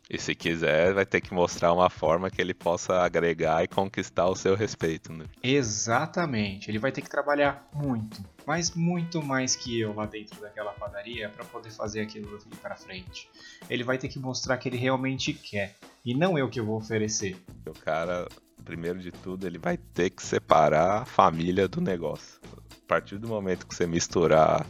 E 0.08 0.18
se 0.18 0.36
quiser, 0.36 0.94
vai 0.94 1.04
ter 1.04 1.20
que 1.20 1.34
mostrar 1.34 1.72
uma 1.72 1.90
forma 1.90 2.30
que 2.30 2.40
ele 2.40 2.54
possa 2.54 3.02
agregar 3.02 3.64
e 3.64 3.68
conquistar 3.68 4.28
o 4.28 4.36
seu 4.36 4.54
respeito, 4.54 5.12
né? 5.12 5.24
Exatamente. 5.42 6.70
Ele 6.70 6.78
vai 6.78 6.92
ter 6.92 7.02
que 7.02 7.10
trabalhar 7.10 7.68
muito, 7.74 8.24
mas 8.46 8.70
muito 8.70 9.20
mais 9.20 9.56
que 9.56 9.80
eu 9.80 9.92
lá 9.92 10.06
dentro 10.06 10.40
daquela 10.40 10.72
padaria 10.72 11.28
para 11.28 11.44
poder 11.44 11.70
fazer 11.70 12.02
aquilo 12.02 12.36
ir 12.36 12.56
para 12.58 12.76
frente. 12.76 13.28
Ele 13.68 13.82
vai 13.82 13.98
ter 13.98 14.08
que 14.08 14.18
mostrar 14.18 14.58
que 14.58 14.68
ele 14.68 14.76
realmente 14.76 15.32
quer 15.32 15.74
e 16.04 16.14
não 16.14 16.38
eu 16.38 16.48
que 16.48 16.60
vou 16.60 16.76
oferecer. 16.76 17.36
O 17.66 17.72
cara, 17.72 18.28
primeiro 18.64 19.00
de 19.00 19.10
tudo, 19.10 19.44
ele 19.44 19.58
vai 19.58 19.76
ter 19.76 20.10
que 20.10 20.22
separar 20.22 21.02
a 21.02 21.04
família 21.04 21.66
do 21.66 21.80
negócio. 21.80 22.40
A 22.70 22.86
partir 22.86 23.18
do 23.18 23.26
momento 23.26 23.66
que 23.66 23.74
você 23.74 23.88
misturar 23.88 24.64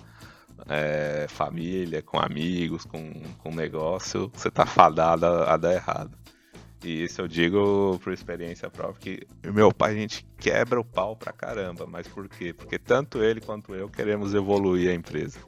é, 0.68 1.26
família, 1.28 2.02
com 2.02 2.18
amigos, 2.18 2.84
com, 2.84 3.12
com 3.38 3.54
negócio, 3.54 4.30
você 4.34 4.50
tá 4.50 4.64
fadado 4.66 5.26
a, 5.26 5.54
a 5.54 5.56
dar 5.56 5.74
errado. 5.74 6.16
E 6.84 7.04
isso 7.04 7.20
eu 7.20 7.28
digo 7.28 7.98
por 8.02 8.12
experiência 8.12 8.70
própria, 8.70 9.00
que 9.00 9.50
meu 9.50 9.72
pai 9.72 9.92
a 9.92 9.96
gente 9.96 10.26
quebra 10.38 10.78
o 10.78 10.84
pau 10.84 11.16
pra 11.16 11.32
caramba, 11.32 11.86
mas 11.86 12.06
por 12.06 12.28
quê? 12.28 12.52
Porque 12.52 12.78
tanto 12.78 13.22
ele 13.22 13.40
quanto 13.40 13.74
eu 13.74 13.88
queremos 13.88 14.34
evoluir 14.34 14.90
a 14.90 14.94
empresa. 14.94 15.38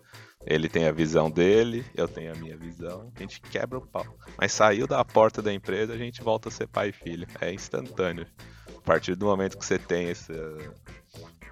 Ele 0.46 0.68
tem 0.68 0.86
a 0.86 0.92
visão 0.92 1.30
dele, 1.30 1.84
eu 1.94 2.08
tenho 2.08 2.32
a 2.32 2.34
minha 2.34 2.56
visão, 2.56 3.12
a 3.14 3.20
gente 3.20 3.40
quebra 3.40 3.78
o 3.78 3.86
pau. 3.86 4.06
Mas 4.36 4.52
saiu 4.52 4.86
da 4.86 5.04
porta 5.04 5.42
da 5.42 5.52
empresa, 5.52 5.92
a 5.92 5.98
gente 5.98 6.22
volta 6.22 6.48
a 6.48 6.52
ser 6.52 6.66
pai 6.66 6.88
e 6.88 6.92
filho. 6.92 7.26
É 7.40 7.52
instantâneo. 7.52 8.26
A 8.76 8.80
partir 8.80 9.14
do 9.14 9.26
momento 9.26 9.58
que 9.58 9.64
você 9.64 9.78
tem 9.78 10.08
essa, 10.08 10.32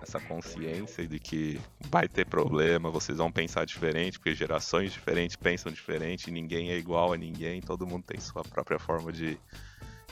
essa 0.06 0.20
consciência 0.20 1.06
de 1.06 1.18
que 1.18 1.60
vai 1.90 2.08
ter 2.08 2.24
problema, 2.24 2.90
vocês 2.90 3.18
vão 3.18 3.30
pensar 3.30 3.66
diferente, 3.66 4.18
porque 4.18 4.34
gerações 4.34 4.92
diferentes 4.92 5.34
pensam 5.34 5.72
diferente, 5.72 6.30
ninguém 6.30 6.70
é 6.70 6.78
igual 6.78 7.12
a 7.12 7.16
ninguém, 7.16 7.60
todo 7.60 7.86
mundo 7.86 8.04
tem 8.04 8.20
sua 8.20 8.42
própria 8.44 8.78
forma 8.78 9.12
de 9.12 9.36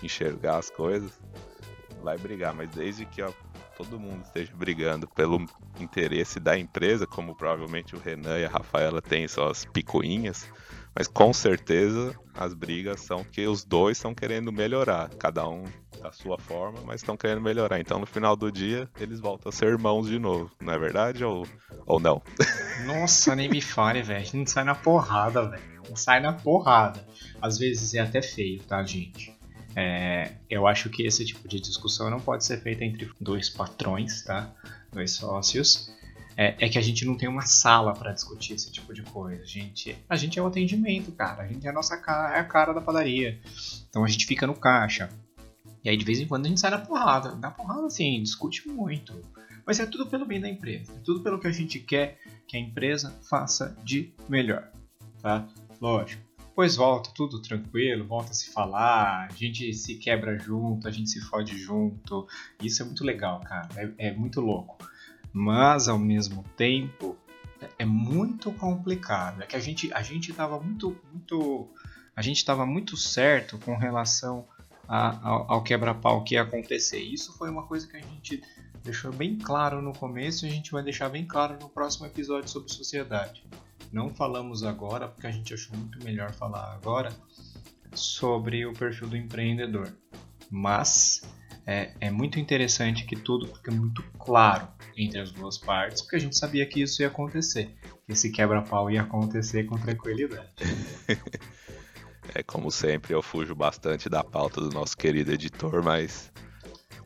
enxergar 0.02 0.58
as 0.58 0.68
coisas. 0.68 1.12
Vai 2.02 2.18
brigar, 2.18 2.52
mas 2.52 2.68
desde 2.70 3.06
que 3.06 3.22
ó, 3.22 3.32
todo 3.76 3.98
mundo 3.98 4.22
esteja 4.24 4.52
brigando 4.54 5.06
pelo 5.06 5.46
interesse 5.78 6.40
da 6.40 6.58
empresa, 6.58 7.06
como 7.06 7.34
provavelmente 7.34 7.94
o 7.94 7.98
Renan 7.98 8.38
e 8.38 8.44
a 8.44 8.50
Rafaela 8.50 9.00
têm 9.00 9.28
suas 9.28 9.64
picuinhas, 9.64 10.50
mas 10.94 11.06
com 11.06 11.32
certeza 11.32 12.18
as 12.34 12.52
brigas 12.52 13.00
são 13.00 13.22
que 13.22 13.46
os 13.46 13.64
dois 13.64 13.96
estão 13.96 14.12
querendo 14.12 14.52
melhorar, 14.52 15.08
cada 15.10 15.48
um 15.48 15.64
da 16.04 16.12
sua 16.12 16.38
forma, 16.38 16.80
mas 16.84 17.00
estão 17.00 17.16
querendo 17.16 17.40
melhorar. 17.40 17.80
Então 17.80 17.98
no 17.98 18.04
final 18.04 18.36
do 18.36 18.52
dia 18.52 18.88
eles 19.00 19.20
voltam 19.20 19.48
a 19.48 19.52
ser 19.52 19.68
irmãos 19.68 20.06
de 20.06 20.18
novo, 20.18 20.50
não 20.60 20.74
é 20.74 20.78
verdade? 20.78 21.24
Ou, 21.24 21.48
ou 21.86 21.98
não? 21.98 22.20
Nossa, 22.84 23.34
nem 23.34 23.48
me 23.48 23.62
fale, 23.62 24.02
velho. 24.02 24.20
A 24.20 24.24
gente 24.24 24.50
sai 24.50 24.64
na 24.64 24.74
porrada, 24.74 25.48
velho. 25.48 25.96
Sai 25.96 26.20
na 26.20 26.34
porrada. 26.34 27.02
Às 27.40 27.58
vezes 27.58 27.94
é 27.94 28.00
até 28.00 28.20
feio, 28.20 28.62
tá, 28.64 28.82
gente? 28.82 29.34
É, 29.74 30.32
eu 30.48 30.66
acho 30.66 30.90
que 30.90 31.04
esse 31.06 31.24
tipo 31.24 31.48
de 31.48 31.58
discussão 31.58 32.10
não 32.10 32.20
pode 32.20 32.44
ser 32.44 32.60
feita 32.60 32.84
entre 32.84 33.10
dois 33.18 33.48
patrões, 33.48 34.22
tá? 34.22 34.52
Dois 34.92 35.12
sócios. 35.12 35.90
É, 36.36 36.66
é 36.66 36.68
que 36.68 36.78
a 36.78 36.82
gente 36.82 37.04
não 37.06 37.16
tem 37.16 37.28
uma 37.28 37.46
sala 37.46 37.94
para 37.94 38.12
discutir 38.12 38.54
esse 38.54 38.70
tipo 38.70 38.92
de 38.92 39.02
coisa. 39.02 39.42
A 39.42 39.46
gente, 39.46 39.96
a 40.08 40.16
gente 40.16 40.38
é 40.38 40.42
o 40.42 40.46
atendimento, 40.46 41.12
cara. 41.12 41.44
A 41.44 41.46
gente 41.46 41.66
é 41.66 41.70
a 41.70 41.72
nossa 41.72 41.96
cara, 41.96 42.36
é 42.36 42.40
a 42.40 42.44
cara 42.44 42.74
da 42.74 42.80
padaria. 42.80 43.40
Então 43.88 44.04
a 44.04 44.08
gente 44.08 44.26
fica 44.26 44.46
no 44.46 44.54
caixa. 44.54 45.08
E 45.84 45.90
aí 45.90 45.96
de 45.96 46.04
vez 46.04 46.18
em 46.18 46.26
quando 46.26 46.46
a 46.46 46.48
gente 46.48 46.60
sai 46.60 46.70
na 46.70 46.78
porrada. 46.78 47.34
Na 47.36 47.50
porrada, 47.50 47.86
assim, 47.86 48.22
discute 48.22 48.66
muito. 48.68 49.20
Mas 49.66 49.78
é 49.78 49.86
tudo 49.86 50.06
pelo 50.06 50.24
bem 50.24 50.40
da 50.40 50.48
empresa. 50.48 50.92
É 50.92 50.98
tudo 51.00 51.20
pelo 51.20 51.38
que 51.38 51.46
a 51.46 51.52
gente 51.52 51.78
quer 51.78 52.18
que 52.46 52.56
a 52.56 52.60
empresa 52.60 53.10
faça 53.28 53.76
de 53.84 54.14
melhor. 54.28 54.70
Tá? 55.20 55.46
Lógico. 55.80 56.22
Depois 56.38 56.76
volta 56.76 57.10
tudo 57.12 57.42
tranquilo, 57.42 58.06
volta 58.06 58.30
a 58.30 58.34
se 58.34 58.50
falar, 58.50 59.26
a 59.28 59.32
gente 59.34 59.74
se 59.74 59.96
quebra 59.96 60.38
junto, 60.38 60.86
a 60.86 60.90
gente 60.90 61.10
se 61.10 61.20
fode 61.20 61.58
junto. 61.58 62.28
Isso 62.62 62.80
é 62.80 62.84
muito 62.84 63.02
legal, 63.02 63.40
cara. 63.40 63.68
É, 63.98 64.08
é 64.08 64.12
muito 64.12 64.40
louco. 64.40 64.78
Mas 65.32 65.88
ao 65.88 65.98
mesmo 65.98 66.44
tempo 66.56 67.16
é 67.76 67.84
muito 67.84 68.52
complicado. 68.52 69.42
É 69.42 69.46
que 69.46 69.56
a 69.56 69.60
gente 69.60 69.92
a 69.92 70.00
gente 70.00 70.32
tava 70.32 70.60
muito 70.60 70.96
muito 71.12 71.68
a 72.14 72.22
gente 72.22 72.36
estava 72.36 72.64
muito 72.64 72.96
certo 72.96 73.58
com 73.58 73.76
relação 73.76 74.46
a, 74.88 75.52
ao, 75.52 75.62
quebra-pau 75.62 76.22
que 76.22 76.34
ia 76.34 76.42
acontecer. 76.42 77.00
Isso 77.00 77.36
foi 77.36 77.50
uma 77.50 77.64
coisa 77.64 77.86
que 77.86 77.96
a 77.96 78.00
gente 78.00 78.42
deixou 78.82 79.12
bem 79.12 79.38
claro 79.38 79.80
no 79.80 79.92
começo 79.92 80.46
e 80.46 80.48
a 80.48 80.52
gente 80.52 80.70
vai 80.70 80.82
deixar 80.82 81.08
bem 81.08 81.26
claro 81.26 81.56
no 81.60 81.68
próximo 81.68 82.06
episódio 82.06 82.48
sobre 82.48 82.72
sociedade. 82.72 83.42
Não 83.92 84.10
falamos 84.10 84.62
agora, 84.62 85.08
porque 85.08 85.26
a 85.26 85.30
gente 85.30 85.54
achou 85.54 85.76
muito 85.76 86.02
melhor 86.04 86.32
falar 86.32 86.74
agora 86.74 87.12
sobre 87.94 88.66
o 88.66 88.72
perfil 88.72 89.08
do 89.08 89.16
empreendedor. 89.16 89.92
Mas 90.50 91.22
é, 91.66 91.92
é, 92.00 92.10
muito 92.10 92.38
interessante 92.38 93.06
que 93.06 93.16
tudo 93.16 93.46
fique 93.46 93.70
muito 93.70 94.02
claro 94.18 94.68
entre 94.96 95.20
as 95.20 95.32
duas 95.32 95.56
partes, 95.56 96.02
porque 96.02 96.16
a 96.16 96.18
gente 96.18 96.36
sabia 96.36 96.66
que 96.66 96.82
isso 96.82 97.02
ia 97.02 97.08
acontecer. 97.08 97.74
Esse 98.08 98.30
quebra-pau 98.30 98.90
ia 98.90 99.02
acontecer 99.02 99.64
com 99.64 99.78
tranquilidade. 99.78 100.50
É 102.32 102.42
como 102.42 102.70
sempre, 102.70 103.12
eu 103.12 103.22
fujo 103.22 103.54
bastante 103.54 104.08
da 104.08 104.22
pauta 104.22 104.60
do 104.60 104.70
nosso 104.70 104.96
querido 104.96 105.32
editor, 105.32 105.82
mas 105.82 106.32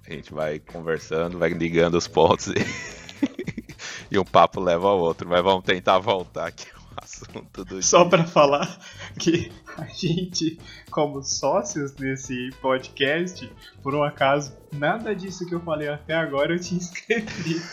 a 0.07 0.13
gente 0.13 0.33
vai 0.33 0.59
conversando, 0.59 1.39
vai 1.39 1.51
ligando 1.51 1.95
os 1.95 2.09
pontos 2.09 2.49
e, 2.49 2.55
e 4.11 4.19
um 4.19 4.25
papo 4.25 4.61
leva 4.61 4.89
ao 4.89 4.99
outro. 4.99 5.29
Mas 5.29 5.43
vamos 5.43 5.65
tentar 5.65 5.99
voltar 5.99 6.47
aqui 6.47 6.67
ao 6.75 7.05
assunto 7.05 7.65
do 7.65 7.83
Só 7.83 8.05
para 8.07 8.25
falar 8.25 8.79
que 9.19 9.53
a 9.77 9.85
gente, 9.87 10.59
como 10.91 11.23
sócios 11.23 11.95
nesse 11.97 12.51
podcast, 12.61 13.51
por 13.83 13.95
um 13.95 14.03
acaso, 14.03 14.57
nada 14.73 15.15
disso 15.15 15.47
que 15.47 15.55
eu 15.55 15.61
falei 15.61 15.89
até 15.89 16.15
agora 16.15 16.55
eu 16.55 16.61
tinha 16.61 16.81
escrevido. 16.81 17.67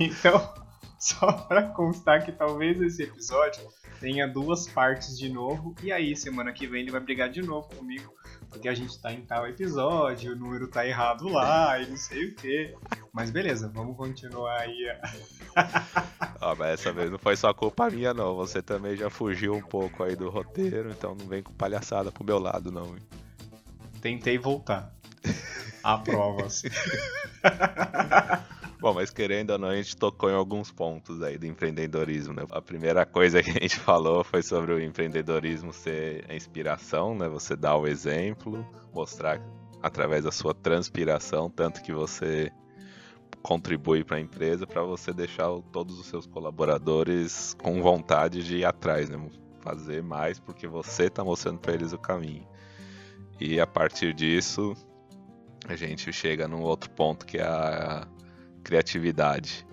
Então, 0.00 0.52
só 1.00 1.32
para 1.32 1.62
constar 1.62 2.24
que 2.24 2.32
talvez 2.32 2.80
esse 2.80 3.04
episódio 3.04 3.62
tenha 4.00 4.26
duas 4.26 4.66
partes 4.66 5.16
de 5.16 5.28
novo. 5.28 5.74
E 5.82 5.92
aí, 5.92 6.16
semana 6.16 6.52
que 6.52 6.66
vem 6.66 6.82
ele 6.82 6.90
vai 6.90 7.00
brigar 7.00 7.28
de 7.28 7.40
novo 7.40 7.68
comigo. 7.68 8.12
Porque 8.48 8.68
a 8.68 8.74
gente 8.74 9.00
tá 9.00 9.12
em 9.12 9.20
tal 9.20 9.46
episódio, 9.46 10.32
o 10.32 10.36
número 10.36 10.68
tá 10.68 10.86
errado 10.86 11.28
lá 11.28 11.78
e 11.78 11.86
não 11.86 11.96
sei 11.96 12.26
o 12.26 12.34
que. 12.34 12.74
Mas 13.12 13.30
beleza, 13.30 13.70
vamos 13.72 13.96
continuar 13.96 14.60
aí. 14.60 14.86
Ó, 16.40 16.54
mas 16.56 16.80
essa 16.80 16.92
vez 16.92 17.10
não 17.10 17.18
foi 17.18 17.36
só 17.36 17.52
culpa 17.52 17.90
minha, 17.90 18.14
não. 18.14 18.34
Você 18.36 18.62
também 18.62 18.96
já 18.96 19.10
fugiu 19.10 19.54
um 19.54 19.62
pouco 19.62 20.02
aí 20.02 20.16
do 20.16 20.30
roteiro, 20.30 20.90
então 20.90 21.14
não 21.14 21.26
vem 21.26 21.42
com 21.42 21.52
palhaçada 21.52 22.10
pro 22.10 22.24
meu 22.24 22.38
lado, 22.38 22.72
não. 22.72 22.96
Tentei 24.00 24.38
voltar. 24.38 24.94
A 25.82 25.98
provas. 25.98 26.62
Bom, 28.80 28.94
mas 28.94 29.10
querendo 29.10 29.50
ou 29.50 29.58
não, 29.58 29.68
a 29.68 29.76
gente 29.76 29.96
tocou 29.96 30.30
em 30.30 30.34
alguns 30.34 30.70
pontos 30.70 31.20
aí 31.20 31.36
do 31.36 31.46
empreendedorismo, 31.46 32.32
né? 32.32 32.44
A 32.50 32.62
primeira 32.62 33.04
coisa 33.04 33.42
que 33.42 33.50
a 33.50 33.54
gente 33.54 33.76
falou 33.80 34.22
foi 34.22 34.40
sobre 34.40 34.72
o 34.72 34.80
empreendedorismo 34.80 35.72
ser 35.72 36.24
a 36.28 36.34
inspiração, 36.34 37.12
né? 37.16 37.28
Você 37.28 37.56
dar 37.56 37.76
o 37.76 37.88
exemplo, 37.88 38.64
mostrar 38.94 39.40
através 39.82 40.24
da 40.24 40.30
sua 40.30 40.54
transpiração, 40.54 41.50
tanto 41.50 41.82
que 41.82 41.92
você 41.92 42.52
contribui 43.42 44.04
para 44.04 44.16
a 44.16 44.20
empresa, 44.20 44.64
para 44.64 44.82
você 44.82 45.12
deixar 45.12 45.48
todos 45.72 45.98
os 45.98 46.06
seus 46.06 46.26
colaboradores 46.26 47.54
com 47.54 47.82
vontade 47.82 48.44
de 48.44 48.58
ir 48.58 48.64
atrás, 48.64 49.08
né? 49.10 49.18
fazer 49.60 50.02
mais 50.02 50.38
porque 50.38 50.66
você 50.66 51.04
está 51.04 51.24
mostrando 51.24 51.58
para 51.58 51.74
eles 51.74 51.92
o 51.92 51.98
caminho. 51.98 52.46
E 53.40 53.60
a 53.60 53.66
partir 53.66 54.14
disso, 54.14 54.74
a 55.66 55.74
gente 55.74 56.12
chega 56.12 56.46
num 56.48 56.62
outro 56.62 56.90
ponto 56.90 57.26
que 57.26 57.38
é 57.38 57.42
a 57.42 58.06
criatividade. 58.68 59.66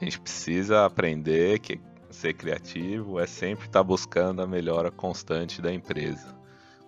A 0.00 0.04
gente 0.04 0.20
precisa 0.20 0.86
aprender 0.86 1.58
que 1.58 1.80
ser 2.10 2.32
criativo 2.32 3.18
é 3.18 3.26
sempre 3.26 3.66
estar 3.66 3.80
tá 3.80 3.84
buscando 3.84 4.40
a 4.40 4.46
melhora 4.46 4.88
constante 4.88 5.60
da 5.60 5.72
empresa. 5.74 6.38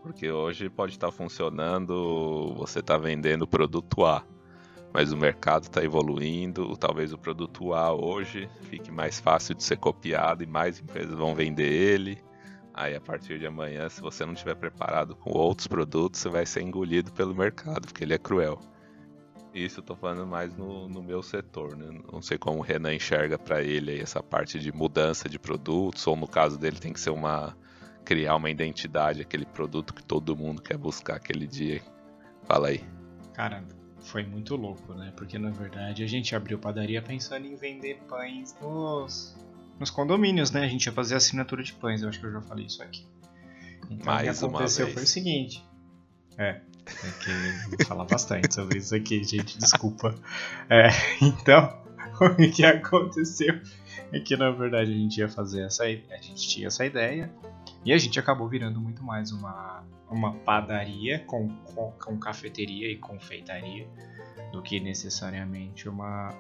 Porque 0.02 0.30
hoje 0.30 0.70
pode 0.70 0.92
estar 0.92 1.08
tá 1.08 1.12
funcionando, 1.12 2.54
você 2.56 2.78
está 2.78 2.96
vendendo 2.96 3.44
produto 3.44 4.04
A, 4.04 4.25
mas 4.94 5.12
o 5.12 5.16
mercado 5.16 5.64
está 5.64 5.82
evoluindo, 5.82 6.76
talvez 6.76 7.12
o 7.12 7.18
produto 7.18 7.75
A 7.75 7.92
hoje 7.92 8.49
fique 8.62 8.92
mais 8.92 9.18
fácil 9.18 9.56
de 9.56 9.64
ser 9.64 9.78
copiado 9.78 10.44
e 10.44 10.46
mais 10.46 10.78
empresas 10.78 11.16
vão 11.16 11.34
vender 11.34 11.70
ele. 11.72 12.22
Aí 12.72 12.94
a 12.94 13.00
partir 13.00 13.40
de 13.40 13.46
amanhã, 13.46 13.88
se 13.88 14.00
você 14.00 14.25
não 14.25 14.32
estiver 14.32 14.54
preparado 14.54 15.16
com 15.16 15.30
outros 15.30 15.66
produtos, 15.66 16.20
você 16.20 16.28
vai 16.28 16.46
ser 16.46 16.62
engolido 16.62 17.11
pelo 17.12 17.34
mercado, 17.34 17.88
porque 17.88 18.04
ele 18.04 18.14
é 18.14 18.18
cruel. 18.18 18.61
Isso 19.54 19.80
eu 19.80 19.85
tô 19.85 19.94
falando 19.94 20.26
mais 20.26 20.56
no, 20.56 20.88
no 20.88 21.02
meu 21.02 21.23
setor, 21.23 21.76
né? 21.76 22.00
Não 22.11 22.23
sei 22.23 22.38
como 22.38 22.59
o 22.59 22.62
Renan 22.62 22.94
enxerga 22.94 23.38
para 23.38 23.62
ele 23.62 24.00
essa 24.00 24.23
parte 24.23 24.59
de 24.59 24.73
mudança 24.73 25.28
de 25.28 25.38
produtos, 25.38 26.06
ou 26.06 26.16
no 26.16 26.26
caso 26.26 26.59
dele 26.59 26.78
tem 26.78 26.92
que 26.92 27.00
ser 27.00 27.11
uma 27.11 27.54
criar 28.04 28.37
uma 28.37 28.50
identidade, 28.50 29.21
aquele 29.21 29.47
produto 29.47 29.94
que 29.94 30.02
todo 30.02 30.37
mundo 30.37 30.61
quer 30.61 30.76
buscar 30.76 31.16
aquele 31.16 31.47
dia. 31.47 31.80
Fala 32.44 32.68
aí. 32.68 32.85
Cara, 33.35 33.64
foi 34.00 34.25
muito 34.25 34.56
louco, 34.56 34.94
né? 34.94 35.12
Porque 35.16 35.38
na 35.38 35.50
verdade 35.50 36.02
a 36.02 36.06
gente 36.06 36.35
abriu 36.35 36.59
padaria 36.59 37.00
pensando 37.00 37.47
em 37.47 37.54
vender 37.54 38.00
pães 38.09 38.56
nos, 38.61 39.37
nos 39.78 39.90
condomínios, 39.90 40.50
né? 40.50 40.64
A 40.64 40.68
gente 40.68 40.87
ia 40.87 40.92
fazer 40.92 41.14
assinatura 41.14 41.62
de 41.62 41.73
pães, 41.75 42.02
eu 42.02 42.09
acho 42.09 42.18
que 42.18 42.26
eu 42.26 42.32
já 42.32 42.40
falei 42.40 42.66
isso 42.66 42.82
aqui. 42.82 43.06
Então 43.90 44.06
Mais 44.06 44.42
o 44.42 44.49
que 44.49 44.54
aconteceu 44.54 44.88
foi 44.88 45.02
o 45.02 45.06
seguinte. 45.06 45.64
É, 46.38 46.61
que 46.84 47.76
vou 47.76 47.86
falar 47.86 48.04
bastante 48.04 48.54
sobre 48.54 48.78
isso 48.78 48.94
aqui, 48.94 49.22
gente, 49.24 49.58
desculpa. 49.58 50.14
É, 50.68 50.88
então, 51.20 51.82
o 52.20 52.50
que 52.50 52.64
aconteceu 52.64 53.60
é 54.12 54.20
que 54.20 54.36
na 54.36 54.50
verdade 54.50 54.92
a 54.92 54.94
gente 54.94 55.18
ia 55.18 55.28
fazer 55.28 55.62
essa 55.62 55.84
a 55.84 55.88
gente 55.88 56.48
tinha 56.48 56.66
essa 56.66 56.84
ideia 56.84 57.32
e 57.84 57.92
a 57.92 57.98
gente 57.98 58.18
acabou 58.18 58.48
virando 58.48 58.80
muito 58.80 59.02
mais 59.02 59.32
uma, 59.32 59.84
uma 60.10 60.34
padaria 60.34 61.18
com, 61.20 61.48
com, 61.48 61.90
com 61.92 62.18
cafeteria 62.18 62.90
e 62.90 62.96
confeitaria 62.96 63.88
do 64.52 64.62
que 64.62 64.78
necessariamente 64.78 65.88
uma 65.88 66.30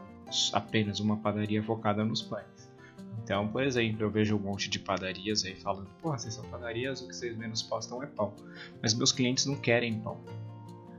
apenas 0.52 1.00
uma 1.00 1.16
padaria 1.16 1.62
focada 1.62 2.04
nos 2.04 2.22
pães. 2.22 2.61
Então, 3.22 3.48
por 3.48 3.62
exemplo, 3.62 4.02
eu 4.02 4.10
vejo 4.10 4.36
um 4.36 4.40
monte 4.40 4.68
de 4.68 4.78
padarias 4.78 5.44
aí 5.44 5.54
falando, 5.54 5.88
porra, 6.00 6.18
vocês 6.18 6.34
são 6.34 6.44
padarias, 6.44 7.00
o 7.00 7.08
que 7.08 7.14
vocês 7.14 7.36
menos 7.36 7.62
postam 7.62 8.02
é 8.02 8.06
pão. 8.06 8.34
Mas 8.80 8.94
meus 8.94 9.12
clientes 9.12 9.46
não 9.46 9.56
querem 9.56 10.00
pão. 10.00 10.20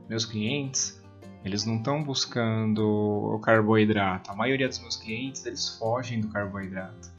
Meus 0.08 0.24
clientes, 0.24 1.02
eles 1.44 1.64
não 1.64 1.76
estão 1.76 2.02
buscando 2.02 2.82
o 2.82 3.38
carboidrato. 3.38 4.30
A 4.30 4.34
maioria 4.34 4.68
dos 4.68 4.78
meus 4.78 4.96
clientes, 4.96 5.44
eles 5.44 5.76
fogem 5.78 6.20
do 6.20 6.28
carboidrato. 6.28 7.12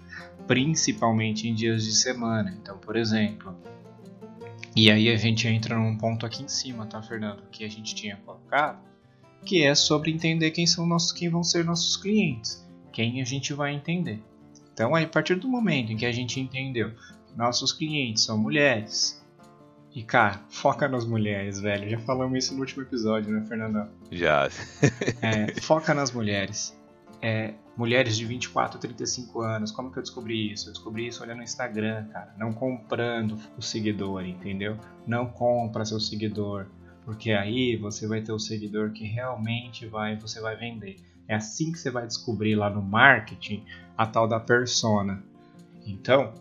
Principalmente 0.48 1.48
em 1.48 1.54
dias 1.54 1.84
de 1.84 1.94
semana. 1.94 2.56
Então, 2.60 2.78
por 2.78 2.96
exemplo, 2.96 3.56
e 4.76 4.92
aí 4.92 5.10
a 5.10 5.16
gente 5.16 5.48
entra 5.48 5.78
num 5.78 5.98
ponto 5.98 6.26
aqui 6.26 6.44
em 6.44 6.50
cima, 6.50 6.86
tá, 6.86 7.02
Fernando? 7.02 7.44
Que 7.50 7.64
a 7.64 7.70
gente 7.70 7.96
tinha 7.96 8.18
colocado, 8.18 8.84
que 9.46 9.64
é 9.64 9.74
sobre 9.74 10.12
entender 10.12 10.52
quem 10.52 10.68
são 10.68 10.86
nossos, 10.86 11.14
quem 11.14 11.30
vão 11.30 11.44
ser 11.44 11.64
nossos 11.64 11.96
clientes, 11.96 12.68
quem 12.92 13.22
a 13.22 13.26
gente 13.26 13.54
vai 13.54 13.74
entender. 13.74 14.22
Então, 14.76 14.94
a 14.94 15.08
partir 15.08 15.36
do 15.36 15.48
momento 15.48 15.94
em 15.94 15.96
que 15.96 16.06
a 16.06 16.12
gente 16.12 16.38
entendeu 16.38 16.92
que 16.92 17.38
nossos 17.38 17.72
clientes 17.72 18.26
são 18.26 18.38
mulheres, 18.38 19.26
e 19.96 20.04
cara, 20.04 20.42
foca 20.50 20.90
nas 20.90 21.06
mulheres, 21.06 21.62
velho. 21.62 21.90
Já 21.90 21.98
falamos 22.00 22.38
isso 22.38 22.54
no 22.54 22.60
último 22.60 22.84
episódio, 22.84 23.32
né, 23.32 23.42
Fernandão? 23.48 23.90
Já. 24.12 24.50
é, 25.22 25.54
foca 25.64 25.94
nas 25.94 26.12
mulheres. 26.12 26.78
É, 27.22 27.54
mulheres 27.78 28.18
de 28.18 28.26
24 28.26 28.78
a 28.78 28.82
35 28.82 29.40
anos. 29.40 29.72
Como 29.72 29.90
que 29.90 29.98
eu 29.98 30.04
descobri 30.04 30.52
isso? 30.52 30.68
Eu 30.68 30.74
descobri 30.74 31.08
isso 31.08 31.24
olhando 31.24 31.38
no 31.38 31.44
Instagram, 31.44 32.08
cara. 32.10 32.36
Não 32.38 32.52
comprando 32.52 33.40
o 33.58 33.62
seguidor, 33.62 34.26
entendeu? 34.26 34.78
Não 35.08 35.28
compra 35.28 35.86
seu 35.86 36.02
seguidor. 36.02 36.68
Porque 37.06 37.32
aí 37.32 37.78
você 37.78 38.06
vai 38.06 38.20
ter 38.20 38.34
o 38.34 38.40
seguidor 38.40 38.92
que 38.92 39.06
realmente 39.06 39.88
vai, 39.88 40.18
você 40.18 40.42
vai 40.42 40.58
vender. 40.58 40.98
É 41.28 41.36
assim 41.36 41.72
que 41.72 41.80
você 41.80 41.90
vai 41.90 42.06
descobrir 42.06 42.56
lá 42.56 42.70
no 42.70 42.82
marketing 42.82 43.66
a 43.98 44.06
tal 44.06 44.28
da 44.28 44.40
persona. 44.40 45.24
Então, 45.86 46.34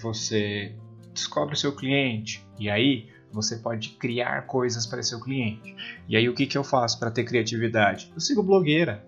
você 0.00 0.74
descobre 1.12 1.54
o 1.54 1.56
seu 1.56 1.74
cliente 1.74 2.46
e 2.58 2.70
aí 2.70 3.08
você 3.32 3.56
pode 3.56 3.90
criar 3.90 4.46
coisas 4.46 4.86
para 4.86 5.02
seu 5.02 5.20
cliente. 5.20 5.74
E 6.08 6.16
aí 6.16 6.28
o 6.28 6.34
que, 6.34 6.46
que 6.46 6.56
eu 6.56 6.64
faço 6.64 6.98
para 6.98 7.10
ter 7.10 7.24
criatividade? 7.24 8.10
Eu 8.14 8.20
sigo 8.20 8.42
blogueira. 8.42 9.04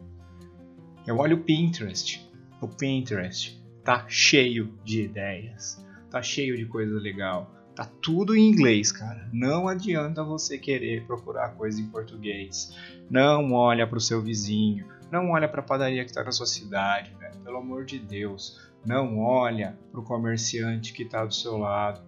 Eu 1.06 1.18
olho 1.18 1.36
o 1.36 1.40
Pinterest. 1.40 2.28
O 2.60 2.68
Pinterest 2.68 3.60
tá 3.82 4.04
cheio 4.08 4.78
de 4.84 5.02
ideias, 5.02 5.84
tá 6.10 6.22
cheio 6.22 6.56
de 6.56 6.66
coisa 6.66 6.98
legal. 6.98 7.50
Tá 7.74 7.84
tudo 8.02 8.36
em 8.36 8.46
inglês, 8.48 8.92
cara. 8.92 9.28
Não 9.32 9.66
adianta 9.66 10.22
você 10.22 10.58
querer 10.58 11.06
procurar 11.06 11.54
coisa 11.54 11.80
em 11.80 11.86
português. 11.86 12.76
Não 13.08 13.52
olha 13.52 13.86
para 13.86 13.96
o 13.96 14.00
seu 14.00 14.20
vizinho, 14.20 14.86
não 15.10 15.30
olha 15.30 15.48
para 15.48 15.60
a 15.60 15.64
padaria 15.64 16.04
que 16.04 16.10
está 16.10 16.22
na 16.22 16.32
sua 16.32 16.46
cidade, 16.46 17.14
né? 17.18 17.30
pelo 17.44 17.58
amor 17.58 17.84
de 17.84 17.98
Deus. 17.98 18.60
Não 18.84 19.18
olha 19.18 19.78
para 19.90 20.00
o 20.00 20.04
comerciante 20.04 20.92
que 20.92 21.02
está 21.02 21.24
do 21.24 21.34
seu 21.34 21.58
lado. 21.58 22.00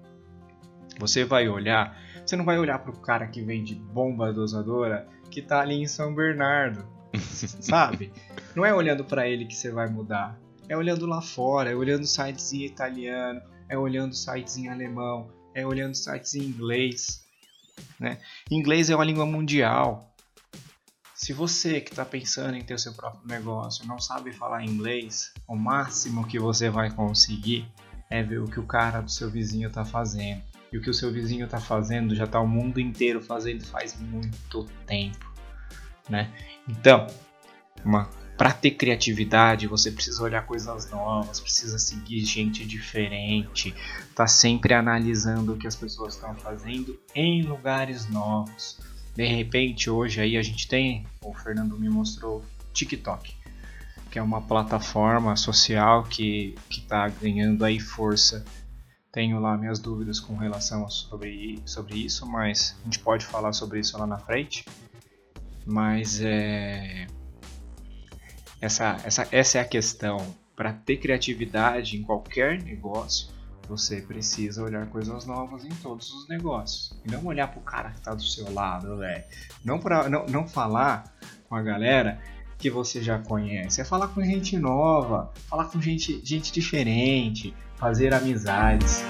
Você 0.98 1.24
vai 1.24 1.48
olhar, 1.48 1.98
você 2.24 2.36
não 2.36 2.44
vai 2.44 2.58
olhar 2.58 2.78
para 2.78 2.92
o 2.92 3.00
cara 3.00 3.26
que 3.26 3.42
vende 3.42 3.74
bomba 3.74 4.32
dosadora 4.32 5.08
que 5.30 5.40
está 5.40 5.60
ali 5.60 5.74
em 5.74 5.86
São 5.86 6.14
Bernardo, 6.14 6.86
sabe? 7.60 8.12
Não 8.54 8.64
é 8.64 8.74
olhando 8.74 9.04
para 9.04 9.26
ele 9.26 9.46
que 9.46 9.54
você 9.54 9.70
vai 9.70 9.88
mudar. 9.88 10.38
É 10.68 10.76
olhando 10.76 11.06
lá 11.06 11.20
fora, 11.20 11.70
é 11.70 11.74
olhando 11.74 12.06
sites 12.06 12.52
em 12.52 12.64
italiano, 12.64 13.40
é 13.68 13.76
olhando 13.76 14.14
sites 14.14 14.56
em 14.56 14.68
alemão, 14.68 15.30
é 15.54 15.66
olhando 15.66 15.94
sites 15.94 16.34
em 16.34 16.42
inglês. 16.42 17.24
Né? 17.98 18.18
Inglês 18.50 18.90
é 18.90 18.94
uma 18.94 19.04
língua 19.04 19.26
mundial. 19.26 20.11
Se 21.22 21.32
você 21.32 21.80
que 21.80 21.92
está 21.92 22.04
pensando 22.04 22.56
em 22.56 22.64
ter 22.64 22.74
o 22.74 22.78
seu 22.78 22.92
próprio 22.94 23.24
negócio 23.24 23.86
não 23.86 24.00
sabe 24.00 24.32
falar 24.32 24.64
inglês, 24.64 25.32
o 25.46 25.54
máximo 25.54 26.26
que 26.26 26.36
você 26.36 26.68
vai 26.68 26.90
conseguir 26.90 27.64
é 28.10 28.24
ver 28.24 28.40
o 28.40 28.48
que 28.48 28.58
o 28.58 28.66
cara 28.66 29.00
do 29.00 29.08
seu 29.08 29.30
vizinho 29.30 29.68
está 29.68 29.84
fazendo. 29.84 30.42
E 30.72 30.76
o 30.76 30.82
que 30.82 30.90
o 30.90 30.94
seu 30.94 31.12
vizinho 31.12 31.44
está 31.44 31.60
fazendo 31.60 32.12
já 32.16 32.24
está 32.24 32.40
o 32.40 32.48
mundo 32.48 32.80
inteiro 32.80 33.22
fazendo 33.22 33.64
faz 33.64 33.96
muito 34.00 34.64
tempo, 34.84 35.32
né? 36.10 36.28
Então, 36.68 37.06
para 38.36 38.52
ter 38.52 38.72
criatividade, 38.72 39.68
você 39.68 39.92
precisa 39.92 40.20
olhar 40.24 40.44
coisas 40.44 40.90
novas, 40.90 41.38
precisa 41.38 41.78
seguir 41.78 42.24
gente 42.24 42.66
diferente, 42.66 43.72
tá 44.12 44.26
sempre 44.26 44.74
analisando 44.74 45.52
o 45.52 45.56
que 45.56 45.68
as 45.68 45.76
pessoas 45.76 46.14
estão 46.14 46.34
fazendo 46.34 46.98
em 47.14 47.42
lugares 47.42 48.08
novos 48.08 48.80
de 49.14 49.26
repente 49.26 49.90
hoje 49.90 50.20
aí 50.20 50.36
a 50.36 50.42
gente 50.42 50.66
tem, 50.66 51.06
o 51.22 51.34
Fernando 51.34 51.78
me 51.78 51.88
mostrou 51.88 52.44
TikTok, 52.72 53.34
que 54.10 54.18
é 54.18 54.22
uma 54.22 54.40
plataforma 54.40 55.36
social 55.36 56.04
que 56.04 56.54
está 56.70 57.08
ganhando 57.08 57.64
aí 57.64 57.78
força. 57.78 58.44
Tenho 59.10 59.38
lá 59.40 59.58
minhas 59.58 59.78
dúvidas 59.78 60.18
com 60.18 60.36
relação 60.36 60.88
sobre, 60.88 61.62
sobre 61.66 61.98
isso, 61.98 62.26
mas 62.26 62.76
a 62.80 62.84
gente 62.84 62.98
pode 62.98 63.26
falar 63.26 63.52
sobre 63.52 63.80
isso 63.80 63.98
lá 63.98 64.06
na 64.06 64.18
frente. 64.18 64.64
Mas 65.66 66.20
é 66.22 67.06
essa, 68.62 68.96
essa, 69.04 69.28
essa 69.32 69.58
é 69.58 69.60
a 69.60 69.64
questão. 69.64 70.34
Para 70.54 70.72
ter 70.72 70.98
criatividade 70.98 71.96
em 71.96 72.02
qualquer 72.02 72.62
negócio, 72.62 73.28
você 73.68 74.00
precisa 74.00 74.62
olhar 74.62 74.86
coisas 74.86 75.24
novas 75.24 75.64
em 75.64 75.70
todos 75.70 76.12
os 76.12 76.28
negócios. 76.28 76.92
E 77.04 77.10
não 77.10 77.24
olhar 77.24 77.48
pro 77.48 77.60
cara 77.60 77.90
que 77.90 78.00
tá 78.00 78.14
do 78.14 78.22
seu 78.22 78.52
lado, 78.52 78.96
velho. 78.98 79.24
Não, 79.64 79.80
não, 80.08 80.26
não 80.26 80.48
falar 80.48 81.04
com 81.48 81.54
a 81.54 81.62
galera 81.62 82.20
que 82.58 82.70
você 82.70 83.02
já 83.02 83.18
conhece. 83.18 83.80
É 83.80 83.84
falar 83.84 84.08
com 84.08 84.22
gente 84.22 84.56
nova, 84.56 85.32
falar 85.48 85.66
com 85.66 85.80
gente, 85.80 86.20
gente 86.24 86.52
diferente, 86.52 87.54
fazer 87.76 88.14
amizades. 88.14 89.02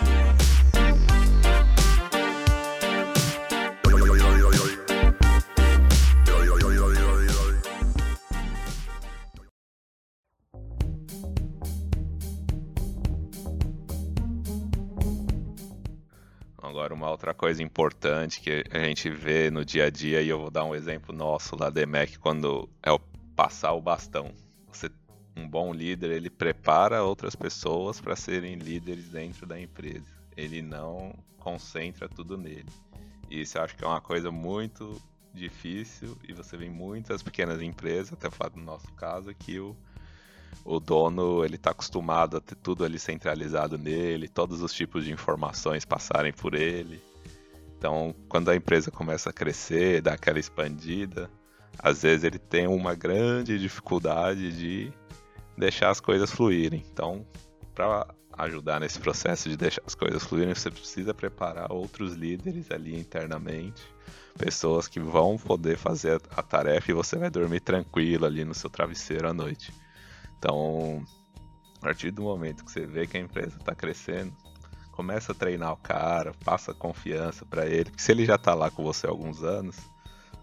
Outra 17.23 17.35
coisa 17.35 17.63
importante 17.63 18.41
que 18.41 18.65
a 18.73 18.81
gente 18.81 19.09
vê 19.09 19.49
no 19.49 19.65
dia 19.65 19.87
a 19.87 19.91
dia, 19.91 20.21
e 20.21 20.29
eu 20.29 20.41
vou 20.41 20.51
dar 20.51 20.65
um 20.65 20.75
exemplo 20.75 21.15
nosso 21.15 21.55
lá 21.55 21.71
da 21.71 21.81
EMEC, 21.81 22.19
quando 22.19 22.69
é 22.83 22.91
o 22.91 22.99
passar 23.37 23.73
o 23.75 23.81
bastão. 23.81 24.33
Você, 24.67 24.91
um 25.37 25.49
bom 25.49 25.73
líder, 25.73 26.11
ele 26.11 26.29
prepara 26.29 27.05
outras 27.05 27.37
pessoas 27.37 28.01
para 28.01 28.17
serem 28.17 28.57
líderes 28.57 29.09
dentro 29.09 29.47
da 29.47 29.61
empresa. 29.61 30.05
Ele 30.37 30.61
não 30.61 31.15
concentra 31.39 32.09
tudo 32.09 32.37
nele. 32.37 32.69
E 33.31 33.43
isso 33.43 33.57
eu 33.57 33.63
acho 33.63 33.77
que 33.77 33.85
é 33.85 33.87
uma 33.87 34.01
coisa 34.01 34.33
muito 34.33 35.01
difícil, 35.33 36.19
e 36.29 36.33
você 36.33 36.57
vê 36.57 36.67
em 36.67 36.71
muitas 36.71 37.23
pequenas 37.23 37.63
empresas, 37.63 38.13
até 38.13 38.29
falar 38.31 38.51
do 38.51 38.61
nosso 38.61 38.91
caso, 38.95 39.33
que 39.33 39.61
o 39.61 39.77
o 40.65 40.79
dono 40.79 41.43
ele 41.45 41.57
está 41.57 41.71
acostumado 41.71 42.37
a 42.37 42.41
ter 42.41 42.55
tudo 42.57 42.85
ali 42.85 42.99
centralizado 42.99 43.79
nele, 43.79 44.29
todos 44.29 44.61
os 44.61 44.73
tipos 44.73 45.05
de 45.05 45.11
informações 45.11 45.85
passarem 45.85 46.33
por 46.33 46.55
ele. 46.55 47.03
Então, 47.83 48.15
quando 48.29 48.49
a 48.49 48.55
empresa 48.55 48.93
começa 48.93 49.31
a 49.31 49.33
crescer, 49.33 50.01
dá 50.01 50.13
aquela 50.13 50.39
expandida, 50.39 51.29
às 51.77 52.03
vezes 52.03 52.23
ele 52.23 52.39
tem 52.39 52.69
uma 52.69 52.95
grande 52.95 53.59
dificuldade 53.59 54.53
de 54.53 54.93
deixar 55.59 55.91
as 55.91 55.99
coisas 55.99 56.31
fluírem. 56.31 56.85
Então, 56.93 57.27
para 57.75 58.07
ajudar 58.35 58.79
nesse 58.79 59.01
processo 59.01 59.49
de 59.49 59.57
deixar 59.57 59.83
as 59.85 59.97
coisas 59.97 60.23
fluírem, 60.23 60.55
você 60.55 60.71
precisa 60.71 61.13
preparar 61.13 61.73
outros 61.73 62.15
líderes 62.15 62.71
ali 62.71 62.97
internamente, 62.97 63.83
pessoas 64.39 64.87
que 64.87 65.01
vão 65.01 65.37
poder 65.37 65.77
fazer 65.77 66.23
a 66.37 66.41
tarefa 66.41 66.93
e 66.93 66.95
você 66.95 67.17
vai 67.17 67.31
dormir 67.31 67.63
tranquilo 67.63 68.27
ali 68.27 68.45
no 68.45 68.55
seu 68.55 68.71
travesseiro 68.71 69.29
à 69.29 69.35
noite. 69.35 69.75
Então, 70.39 71.05
a 71.79 71.81
partir 71.81 72.13
do 72.13 72.23
momento 72.23 72.65
que 72.65 72.71
você 72.71 72.87
vê 72.87 73.09
que 73.09 73.17
a 73.17 73.21
empresa 73.21 73.57
está 73.59 73.75
crescendo, 73.75 74.33
começa 74.93 75.33
a 75.33 75.35
treinar 75.35 75.73
o 75.73 75.77
cara, 75.77 76.33
passa 76.45 76.73
confiança 76.73 77.45
para 77.45 77.67
ele, 77.67 77.87
porque 77.87 78.03
se 78.03 78.13
ele 78.13 78.25
já 78.25 78.37
está 78.37 78.55
lá 78.55 78.71
com 78.71 78.85
você 78.85 79.07
há 79.07 79.11
alguns 79.11 79.43
anos, 79.43 79.77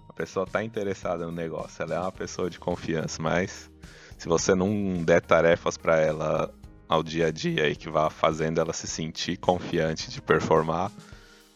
a 0.10 0.14
pessoa 0.14 0.44
está 0.44 0.64
interessada 0.64 1.26
no 1.26 1.32
negócio, 1.32 1.82
ela 1.84 1.96
é 1.96 2.00
uma 2.00 2.12
pessoa 2.12 2.50
de 2.50 2.60
confiança, 2.60 3.22
mas 3.22 3.72
se 4.18 4.28
você 4.28 4.54
não 4.54 5.02
der 5.04 5.22
tarefas 5.22 5.78
para 5.78 5.98
ela 5.98 6.54
ao 6.90 7.04
dia 7.04 7.28
a 7.28 7.32
dia 7.32 7.70
e 7.70 7.76
que 7.76 7.90
vá 7.90 8.10
fazendo 8.10 8.60
ela 8.60 8.74
se 8.74 8.88
sentir 8.88 9.38
confiante 9.38 10.10
de 10.10 10.22
performar, 10.22 10.92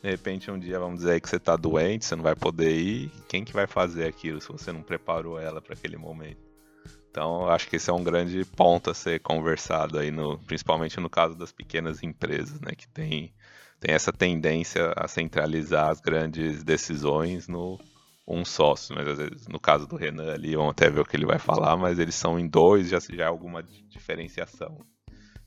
de 0.01 0.09
repente 0.09 0.51
um 0.51 0.59
dia 0.59 0.79
vamos 0.79 0.99
dizer 0.99 1.19
que 1.19 1.27
você 1.27 1.37
está 1.37 1.55
doente, 1.55 2.05
você 2.05 2.15
não 2.15 2.23
vai 2.23 2.35
poder 2.35 2.71
ir, 2.71 3.11
quem 3.27 3.43
que 3.43 3.51
vai 3.51 3.65
fazer 3.65 4.05
aquilo 4.07 4.39
se 4.39 4.47
você 4.49 4.71
não 4.71 4.83
preparou 4.83 5.39
ela 5.39 5.61
para 5.61 5.73
aquele 5.73 5.97
momento? 5.97 6.52
Então, 7.13 7.47
acho 7.47 7.69
que 7.69 7.75
esse 7.75 7.91
é 7.91 7.93
um 7.93 8.03
grande 8.03 8.43
ponto 8.43 8.89
a 8.89 8.93
ser 8.95 9.19
conversado 9.19 9.99
aí, 9.99 10.09
no, 10.09 10.39
principalmente 10.39 10.99
no 10.99 11.07
caso 11.07 11.35
das 11.35 11.51
pequenas 11.51 12.01
empresas, 12.01 12.59
né, 12.59 12.71
que 12.75 12.87
tem, 12.87 13.31
tem 13.79 13.93
essa 13.93 14.11
tendência 14.11 14.91
a 14.95 15.07
centralizar 15.07 15.91
as 15.91 16.01
grandes 16.01 16.63
decisões 16.63 17.47
no 17.47 17.79
um 18.27 18.43
sócio, 18.43 18.95
mas 18.95 19.07
às 19.07 19.17
vezes 19.19 19.47
no 19.47 19.59
caso 19.59 19.85
do 19.85 19.95
Renan 19.95 20.33
ali, 20.33 20.55
vamos 20.55 20.71
até 20.71 20.89
ver 20.89 21.01
o 21.01 21.05
que 21.05 21.15
ele 21.15 21.27
vai 21.27 21.37
falar, 21.37 21.77
mas 21.77 21.99
eles 21.99 22.15
são 22.15 22.39
em 22.39 22.47
dois, 22.47 22.89
já, 22.89 22.97
já 22.99 23.25
é 23.25 23.27
alguma 23.27 23.61
diferenciação. 23.61 24.79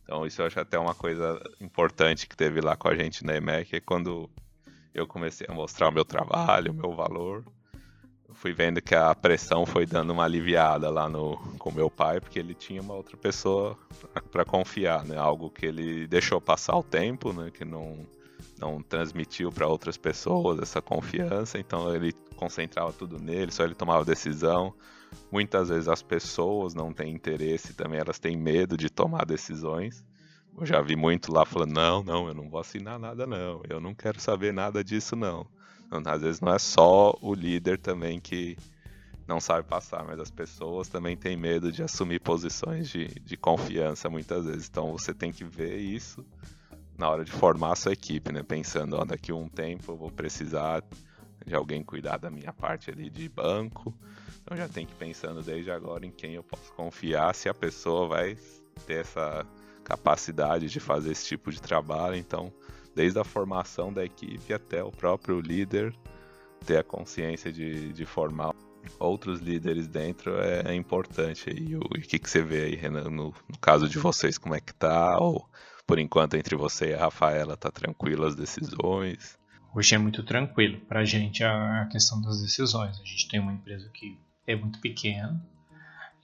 Então, 0.04 0.24
isso 0.24 0.42
eu 0.42 0.46
acho 0.46 0.60
até 0.60 0.78
uma 0.78 0.94
coisa 0.94 1.42
importante 1.60 2.28
que 2.28 2.36
teve 2.36 2.60
lá 2.60 2.76
com 2.76 2.86
a 2.86 2.94
gente 2.94 3.24
na 3.24 3.34
EMEC, 3.34 3.74
é 3.74 3.80
quando 3.80 4.30
eu 4.94 5.04
comecei 5.04 5.48
a 5.50 5.52
mostrar 5.52 5.88
o 5.88 5.92
meu 5.92 6.04
trabalho, 6.04 6.70
o 6.70 6.76
meu 6.76 6.94
valor, 6.94 7.44
fui 8.46 8.52
vendo 8.52 8.80
que 8.80 8.94
a 8.94 9.12
pressão 9.12 9.66
foi 9.66 9.84
dando 9.84 10.12
uma 10.12 10.22
aliviada 10.22 10.88
lá 10.88 11.08
no 11.08 11.36
com 11.58 11.72
meu 11.72 11.90
pai, 11.90 12.20
porque 12.20 12.38
ele 12.38 12.54
tinha 12.54 12.80
uma 12.80 12.94
outra 12.94 13.16
pessoa 13.16 13.76
para 14.30 14.44
confiar, 14.44 15.04
né? 15.04 15.18
Algo 15.18 15.50
que 15.50 15.66
ele 15.66 16.06
deixou 16.06 16.40
passar 16.40 16.76
o 16.76 16.82
tempo, 16.82 17.32
né? 17.32 17.50
Que 17.50 17.64
não 17.64 18.06
não 18.60 18.80
transmitiu 18.80 19.50
para 19.50 19.66
outras 19.66 19.96
pessoas 19.96 20.60
essa 20.60 20.80
confiança, 20.80 21.58
então 21.58 21.92
ele 21.92 22.12
concentrava 22.36 22.92
tudo 22.92 23.18
nele, 23.18 23.50
só 23.50 23.64
ele 23.64 23.74
tomava 23.74 24.04
decisão. 24.04 24.72
Muitas 25.30 25.68
vezes 25.68 25.88
as 25.88 26.00
pessoas 26.00 26.72
não 26.72 26.92
têm 26.92 27.12
interesse 27.12 27.74
também, 27.74 27.98
elas 27.98 28.20
têm 28.20 28.36
medo 28.36 28.76
de 28.76 28.88
tomar 28.88 29.26
decisões. 29.26 30.04
Eu 30.56 30.64
já 30.64 30.80
vi 30.80 30.94
muito 30.94 31.32
lá 31.32 31.44
falando: 31.44 31.72
não, 31.72 32.04
não, 32.04 32.28
eu 32.28 32.34
não 32.34 32.48
vou 32.48 32.60
assinar 32.60 32.96
nada, 32.96 33.26
não, 33.26 33.60
eu 33.68 33.80
não 33.80 33.92
quero 33.92 34.20
saber 34.20 34.52
nada 34.52 34.84
disso, 34.84 35.16
não. 35.16 35.44
Às 35.90 36.22
vezes 36.22 36.40
não 36.40 36.52
é 36.52 36.58
só 36.58 37.16
o 37.20 37.34
líder 37.34 37.78
também 37.78 38.20
que 38.20 38.56
não 39.26 39.40
sabe 39.40 39.66
passar, 39.66 40.04
mas 40.04 40.20
as 40.20 40.30
pessoas 40.30 40.88
também 40.88 41.16
têm 41.16 41.36
medo 41.36 41.72
de 41.72 41.82
assumir 41.82 42.20
posições 42.20 42.88
de, 42.88 43.06
de 43.20 43.36
confiança 43.36 44.08
muitas 44.08 44.46
vezes. 44.46 44.68
Então 44.68 44.92
você 44.92 45.12
tem 45.12 45.32
que 45.32 45.44
ver 45.44 45.76
isso 45.78 46.24
na 46.96 47.10
hora 47.10 47.24
de 47.24 47.32
formar 47.32 47.72
a 47.72 47.76
sua 47.76 47.92
equipe, 47.92 48.32
né? 48.32 48.42
Pensando, 48.42 48.96
ó, 48.96 49.04
daqui 49.04 49.32
a 49.32 49.34
um 49.34 49.48
tempo 49.48 49.92
eu 49.92 49.96
vou 49.96 50.10
precisar 50.10 50.82
de 51.44 51.54
alguém 51.54 51.82
cuidar 51.82 52.18
da 52.18 52.30
minha 52.30 52.52
parte 52.52 52.90
ali 52.90 53.10
de 53.10 53.28
banco. 53.28 53.92
Então 54.42 54.56
já 54.56 54.68
tem 54.68 54.86
que 54.86 54.92
ir 54.92 54.96
pensando 54.96 55.42
desde 55.42 55.70
agora 55.70 56.06
em 56.06 56.10
quem 56.10 56.34
eu 56.34 56.42
posso 56.42 56.72
confiar, 56.72 57.34
se 57.34 57.48
a 57.48 57.54
pessoa 57.54 58.06
vai 58.06 58.38
ter 58.86 59.00
essa 59.00 59.44
capacidade 59.82 60.68
de 60.68 60.80
fazer 60.80 61.12
esse 61.12 61.26
tipo 61.26 61.50
de 61.50 61.60
trabalho. 61.60 62.16
Então 62.16 62.52
desde 62.96 63.18
a 63.18 63.24
formação 63.24 63.92
da 63.92 64.02
equipe 64.02 64.54
até 64.54 64.82
o 64.82 64.90
próprio 64.90 65.38
líder 65.38 65.94
ter 66.64 66.78
a 66.78 66.82
consciência 66.82 67.52
de, 67.52 67.92
de 67.92 68.06
formar 68.06 68.54
outros 68.98 69.40
líderes 69.40 69.86
dentro 69.86 70.40
é, 70.40 70.72
é 70.72 70.74
importante. 70.74 71.50
E 71.50 71.76
o, 71.76 71.80
o 71.80 72.00
que, 72.00 72.18
que 72.18 72.28
você 72.28 72.40
vê 72.40 72.64
aí, 72.64 72.74
Renan, 72.74 73.10
no, 73.10 73.34
no, 73.48 73.58
caso 73.60 73.86
de 73.86 73.98
vocês, 73.98 74.38
como 74.38 74.54
é 74.54 74.60
que 74.60 74.72
tá? 74.72 75.18
Ou 75.18 75.46
por 75.86 75.98
enquanto 75.98 76.36
entre 76.36 76.56
você 76.56 76.90
e 76.90 76.94
a 76.94 77.00
Rafaela 77.00 77.54
tá 77.54 77.70
tranquilo 77.70 78.24
as 78.24 78.34
decisões? 78.34 79.38
Hoje 79.74 79.94
é 79.94 79.98
muito 79.98 80.22
tranquilo 80.22 80.80
para 80.88 81.00
a 81.00 81.04
gente 81.04 81.44
a 81.44 81.86
questão 81.92 82.22
das 82.22 82.40
decisões. 82.40 82.98
A 82.98 83.04
gente 83.04 83.28
tem 83.28 83.38
uma 83.38 83.52
empresa 83.52 83.90
que 83.92 84.18
é 84.46 84.56
muito 84.56 84.80
pequena 84.80 85.38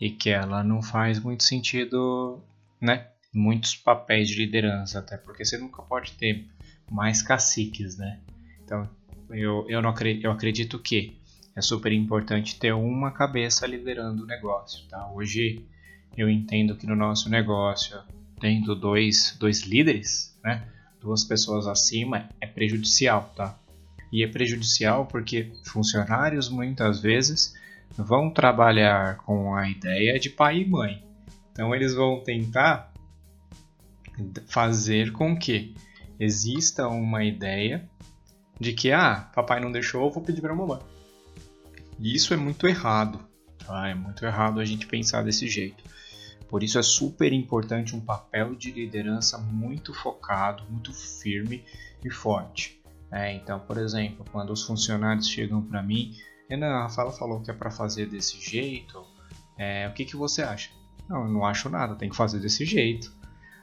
e 0.01 0.11
que 0.11 0.31
ela 0.31 0.65
não 0.65 0.81
faz 0.81 1.21
muito 1.21 1.45
sentido, 1.45 2.43
né? 2.81 3.09
Muitos 3.35 3.77
papéis 3.77 4.29
de 4.29 4.37
liderança, 4.37 4.99
até 4.99 5.19
porque 5.19 5.45
você 5.45 5.59
nunca 5.59 5.83
pode 5.83 6.13
ter 6.13 6.47
mais 6.93 7.23
caciques, 7.23 7.97
né? 7.97 8.21
Então, 8.65 8.89
eu, 9.31 9.67
eu, 9.69 9.81
não 9.81 9.95
eu 10.23 10.31
acredito 10.31 10.79
que 10.79 11.17
é 11.57 11.61
super 11.61 11.93
importante 11.93 12.59
ter 12.59 12.73
uma 12.73 13.11
cabeça 13.11 13.67
liderando 13.67 14.25
o 14.25 14.27
negócio, 14.27 14.87
tá? 14.89 15.11
Hoje 15.13 15.67
eu 16.17 16.29
entendo 16.29 16.77
que 16.77 16.87
no 16.87 16.95
nosso 16.95 17.31
negócio, 17.31 17.99
tendo 18.41 18.75
dois, 18.75 19.37
dois 19.39 19.63
líderes, 19.63 20.39
né? 20.45 20.69
Duas 21.01 21.25
pessoas 21.25 21.67
acima 21.67 22.29
é 22.41 22.47
prejudicial, 22.47 23.33
tá? 23.35 23.59
E 24.13 24.23
é 24.23 24.27
prejudicial 24.27 25.07
porque 25.07 25.51
funcionários 25.65 26.49
muitas 26.49 27.01
vezes 27.01 27.55
vão 27.97 28.31
trabalhar 28.31 29.17
com 29.19 29.55
a 29.55 29.69
ideia 29.69 30.19
de 30.19 30.31
pai 30.31 30.61
e 30.61 30.69
mãe. 30.69 31.03
Então 31.51 31.75
eles 31.75 31.95
vão 31.95 32.21
tentar 32.21 32.93
fazer 34.47 35.13
com 35.13 35.37
que 35.37 35.75
exista 36.23 36.87
uma 36.87 37.25
ideia 37.25 37.89
de 38.59 38.73
que, 38.73 38.93
ah, 38.93 39.29
papai 39.35 39.59
não 39.61 39.73
deixou, 39.73 40.11
vou 40.11 40.23
pedir 40.23 40.41
para 40.41 40.55
mamãe. 40.55 40.81
E 41.99 42.15
isso 42.15 42.33
é 42.33 42.37
muito 42.37 42.67
errado, 42.67 43.21
tá? 43.59 43.89
É 43.89 43.95
muito 43.95 44.25
errado 44.25 44.61
a 44.61 44.65
gente 44.65 44.87
pensar 44.87 45.23
desse 45.23 45.49
jeito. 45.49 45.83
Por 46.49 46.63
isso 46.63 46.79
é 46.79 46.83
super 46.83 47.33
importante 47.33 47.97
um 47.97 48.01
papel 48.01 48.55
de 48.55 48.71
liderança 48.71 49.39
muito 49.39 49.93
focado, 49.93 50.65
muito 50.71 50.93
firme 50.93 51.65
e 52.05 52.11
forte. 52.11 52.81
É, 53.11 53.33
então, 53.33 53.59
por 53.59 53.79
exemplo, 53.79 54.25
quando 54.31 54.53
os 54.53 54.63
funcionários 54.63 55.29
chegam 55.29 55.63
para 55.63 55.83
mim, 55.83 56.17
Renan, 56.49 56.69
a 56.69 56.83
Rafaela 56.83 57.11
falou 57.11 57.41
que 57.41 57.51
é 57.51 57.55
para 57.55 57.71
fazer 57.71 58.07
desse 58.07 58.41
jeito, 58.41 59.05
é, 59.59 59.89
o 59.89 59.93
que, 59.93 60.05
que 60.05 60.17
você 60.17 60.43
acha? 60.43 60.71
Não, 61.09 61.25
eu 61.25 61.29
não 61.29 61.45
acho 61.45 61.69
nada, 61.69 61.97
tem 61.97 62.09
que 62.09 62.17
fazer 62.17 62.39
desse 62.39 62.65
jeito. 62.65 63.13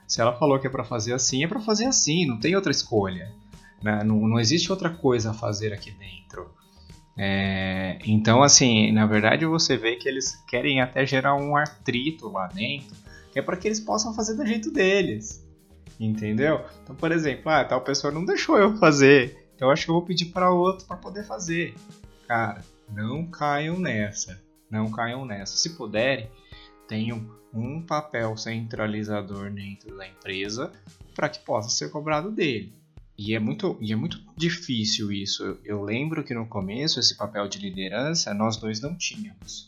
Se 0.09 0.19
ela 0.19 0.33
falou 0.33 0.57
que 0.57 0.65
é 0.65 0.69
para 0.71 0.83
fazer 0.83 1.13
assim, 1.13 1.43
é 1.43 1.47
para 1.47 1.59
fazer 1.59 1.85
assim, 1.85 2.25
não 2.25 2.39
tem 2.39 2.55
outra 2.55 2.71
escolha. 2.71 3.31
Né? 3.81 4.03
Não, 4.03 4.27
não 4.27 4.39
existe 4.39 4.71
outra 4.71 4.89
coisa 4.89 5.29
a 5.29 5.33
fazer 5.35 5.71
aqui 5.71 5.91
dentro. 5.91 6.49
É, 7.15 7.99
então, 8.03 8.41
assim, 8.41 8.91
na 8.91 9.05
verdade 9.05 9.45
você 9.45 9.77
vê 9.77 9.97
que 9.97 10.09
eles 10.09 10.35
querem 10.47 10.81
até 10.81 11.05
gerar 11.05 11.35
um 11.35 11.55
atrito 11.55 12.27
lá 12.27 12.47
dentro, 12.47 12.95
que 13.31 13.37
é 13.37 13.41
para 13.41 13.55
que 13.55 13.67
eles 13.67 13.79
possam 13.79 14.11
fazer 14.15 14.35
do 14.35 14.45
jeito 14.47 14.71
deles. 14.71 15.47
Entendeu? 15.99 16.65
Então, 16.81 16.95
por 16.95 17.11
exemplo, 17.11 17.51
ah, 17.51 17.63
tal 17.63 17.81
pessoa 17.81 18.11
não 18.11 18.25
deixou 18.25 18.57
eu 18.57 18.77
fazer, 18.77 19.47
então 19.55 19.69
acho 19.69 19.85
que 19.85 19.91
eu 19.91 19.95
vou 19.95 20.05
pedir 20.05 20.25
para 20.25 20.49
outro 20.51 20.87
para 20.87 20.97
poder 20.97 21.23
fazer. 21.23 21.75
Cara, 22.27 22.63
não 22.91 23.27
caiam 23.27 23.77
nessa. 23.79 24.41
Não 24.71 24.89
caiam 24.89 25.23
nessa. 25.23 25.55
Se 25.55 25.75
puderem, 25.75 26.31
tenham 26.87 27.38
um 27.53 27.81
papel 27.81 28.37
centralizador 28.37 29.51
dentro 29.51 29.95
da 29.97 30.07
empresa 30.07 30.71
para 31.15 31.29
que 31.29 31.39
possa 31.39 31.69
ser 31.69 31.89
cobrado 31.89 32.31
dele. 32.31 32.73
E 33.17 33.35
é 33.35 33.39
muito, 33.39 33.77
e 33.81 33.91
é 33.91 33.95
muito 33.95 34.21
difícil 34.37 35.11
isso. 35.11 35.57
Eu 35.65 35.83
lembro 35.83 36.23
que 36.23 36.33
no 36.33 36.47
começo 36.47 36.99
esse 36.99 37.17
papel 37.17 37.47
de 37.47 37.59
liderança 37.59 38.33
nós 38.33 38.55
dois 38.57 38.79
não 38.79 38.95
tínhamos. 38.95 39.67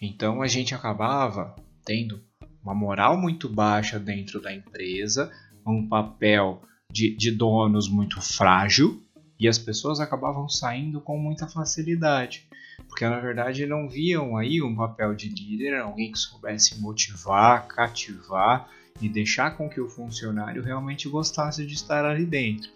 Então 0.00 0.40
a 0.40 0.46
gente 0.46 0.74
acabava 0.74 1.56
tendo 1.84 2.22
uma 2.62 2.74
moral 2.74 3.16
muito 3.16 3.48
baixa 3.48 3.98
dentro 3.98 4.40
da 4.40 4.54
empresa, 4.54 5.32
um 5.66 5.88
papel 5.88 6.62
de, 6.90 7.16
de 7.16 7.30
donos 7.30 7.88
muito 7.88 8.20
frágil 8.22 9.02
e 9.38 9.48
as 9.48 9.58
pessoas 9.58 10.00
acabavam 10.00 10.48
saindo 10.48 11.00
com 11.00 11.18
muita 11.18 11.46
facilidade. 11.48 12.46
Porque 12.88 13.06
na 13.06 13.20
verdade 13.20 13.66
não 13.66 13.88
viam 13.88 14.36
aí 14.36 14.62
um 14.62 14.74
papel 14.74 15.14
de 15.14 15.28
líder, 15.28 15.78
alguém 15.80 16.12
que 16.12 16.18
soubesse 16.18 16.80
motivar, 16.80 17.66
cativar 17.66 18.68
e 19.00 19.08
deixar 19.08 19.56
com 19.56 19.68
que 19.68 19.80
o 19.80 19.88
funcionário 19.88 20.62
realmente 20.62 21.08
gostasse 21.08 21.66
de 21.66 21.74
estar 21.74 22.04
ali 22.04 22.24
dentro. 22.24 22.70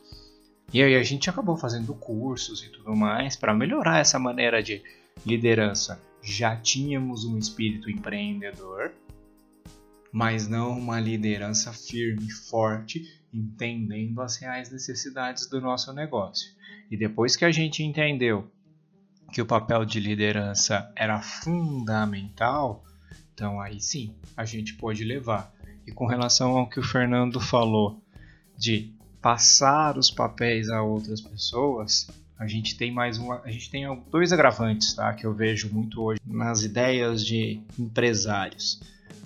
E 0.73 0.83
aí 0.83 0.97
a 0.97 1.03
gente 1.03 1.31
acabou 1.31 1.57
fazendo 1.57 1.94
cursos 1.94 2.62
e 2.62 2.68
tudo 2.68 2.94
mais 2.94 3.37
para 3.37 3.55
melhorar 3.55 4.01
essa 4.01 4.18
maneira 4.18 4.62
de 4.62 4.83
liderança. 5.25 6.01
Já 6.23 6.57
tínhamos 6.57 7.25
um 7.25 7.38
espírito 7.38 7.90
empreendedor, 7.90 8.92
mas 10.12 10.47
não 10.47 10.79
uma 10.79 11.01
liderança 11.01 11.73
firme, 11.73 12.31
forte, 12.31 13.17
entendendo 13.33 14.21
as 14.21 14.37
reais 14.37 14.71
necessidades 14.71 15.49
do 15.49 15.61
nosso 15.61 15.93
negócio. 15.93 16.51
E 16.91 16.97
depois 16.97 17.37
que 17.37 17.45
a 17.45 17.51
gente 17.51 17.83
entendeu 17.83 18.51
que 19.33 19.43
o 19.43 19.47
papel 19.47 19.85
de 19.85 20.01
liderança 20.01 20.91
era 20.97 21.21
fundamental, 21.21 22.85
então 23.35 23.61
aí 23.61 23.81
sim 23.81 24.14
a 24.37 24.45
gente 24.45 24.75
pôde 24.75 25.05
levar. 25.05 25.53
E 25.87 25.93
com 25.93 26.07
relação 26.07 26.57
ao 26.57 26.69
que 26.69 26.81
o 26.81 26.83
Fernando 26.83 27.41
falou 27.41 28.03
de 28.57 28.93
passar 29.21 29.99
os 29.99 30.11
papéis 30.11 30.71
a 30.71 30.83
outras 30.83 31.21
pessoas, 31.21 32.09
a 32.38 32.47
gente 32.47 32.77
tem 32.77 32.93
mais 32.93 33.19
uma, 33.19 33.41
a 33.43 33.51
gente 33.51 33.71
tem 33.71 33.85
dois 34.11 34.33
agravantes, 34.33 34.95
tá, 34.95 35.12
que 35.12 35.27
eu 35.27 35.35
vejo 35.35 35.69
muito 35.73 36.01
hoje 36.01 36.21
nas 36.25 36.62
ideias 36.62 37.25
de 37.25 37.61
empresários. 37.79 38.81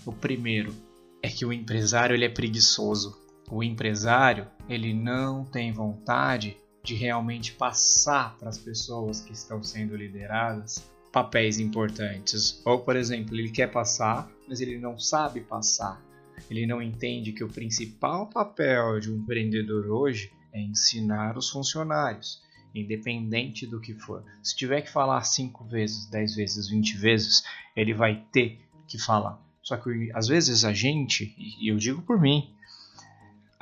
O 0.06 0.12
primeiro 0.12 0.74
é 1.22 1.28
que 1.28 1.44
o 1.44 1.52
empresário 1.52 2.14
ele 2.14 2.24
é 2.24 2.28
preguiçoso. 2.28 3.16
O 3.54 3.62
empresário 3.62 4.46
ele 4.66 4.94
não 4.94 5.44
tem 5.44 5.70
vontade 5.72 6.56
de 6.82 6.94
realmente 6.94 7.52
passar 7.52 8.34
para 8.38 8.48
as 8.48 8.56
pessoas 8.56 9.20
que 9.20 9.34
estão 9.34 9.62
sendo 9.62 9.94
lideradas 9.94 10.90
papéis 11.12 11.58
importantes. 11.58 12.62
Ou, 12.64 12.78
por 12.78 12.96
exemplo, 12.96 13.36
ele 13.36 13.50
quer 13.50 13.70
passar, 13.70 14.26
mas 14.48 14.62
ele 14.62 14.78
não 14.78 14.98
sabe 14.98 15.42
passar. 15.42 16.02
Ele 16.48 16.66
não 16.66 16.80
entende 16.80 17.32
que 17.32 17.44
o 17.44 17.48
principal 17.48 18.26
papel 18.30 18.98
de 18.98 19.12
um 19.12 19.18
empreendedor 19.18 19.86
hoje 19.86 20.32
é 20.50 20.58
ensinar 20.58 21.36
os 21.36 21.50
funcionários, 21.50 22.40
independente 22.74 23.66
do 23.66 23.82
que 23.82 23.92
for. 23.92 24.24
Se 24.42 24.56
tiver 24.56 24.80
que 24.80 24.90
falar 24.90 25.22
5 25.24 25.62
vezes, 25.66 26.08
10 26.08 26.36
vezes, 26.36 26.70
20 26.70 26.96
vezes, 26.96 27.42
ele 27.76 27.92
vai 27.92 28.24
ter 28.32 28.66
que 28.88 28.98
falar. 28.98 29.38
Só 29.62 29.76
que 29.76 30.10
às 30.14 30.26
vezes 30.26 30.64
a 30.64 30.72
gente, 30.72 31.34
e 31.36 31.70
eu 31.70 31.76
digo 31.76 32.00
por 32.00 32.18
mim, 32.18 32.50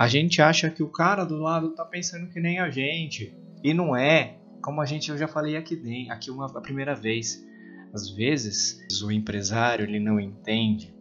a 0.00 0.08
gente 0.08 0.40
acha 0.40 0.70
que 0.70 0.82
o 0.82 0.88
cara 0.88 1.26
do 1.26 1.36
lado 1.36 1.74
tá 1.74 1.84
pensando 1.84 2.30
que 2.30 2.40
nem 2.40 2.58
a 2.58 2.70
gente. 2.70 3.36
E 3.62 3.74
não 3.74 3.94
é. 3.94 4.38
Como 4.62 4.80
a 4.80 4.86
gente 4.86 5.10
eu 5.10 5.18
já 5.18 5.28
falei 5.28 5.58
aqui, 5.58 6.08
aqui 6.08 6.30
uma 6.30 6.46
a 6.46 6.60
primeira 6.62 6.94
vez. 6.94 7.46
Às 7.92 8.08
vezes 8.08 8.80
o 9.02 9.12
empresário 9.12 9.84
ele 9.84 10.00
não 10.00 10.18
entende 10.18 10.96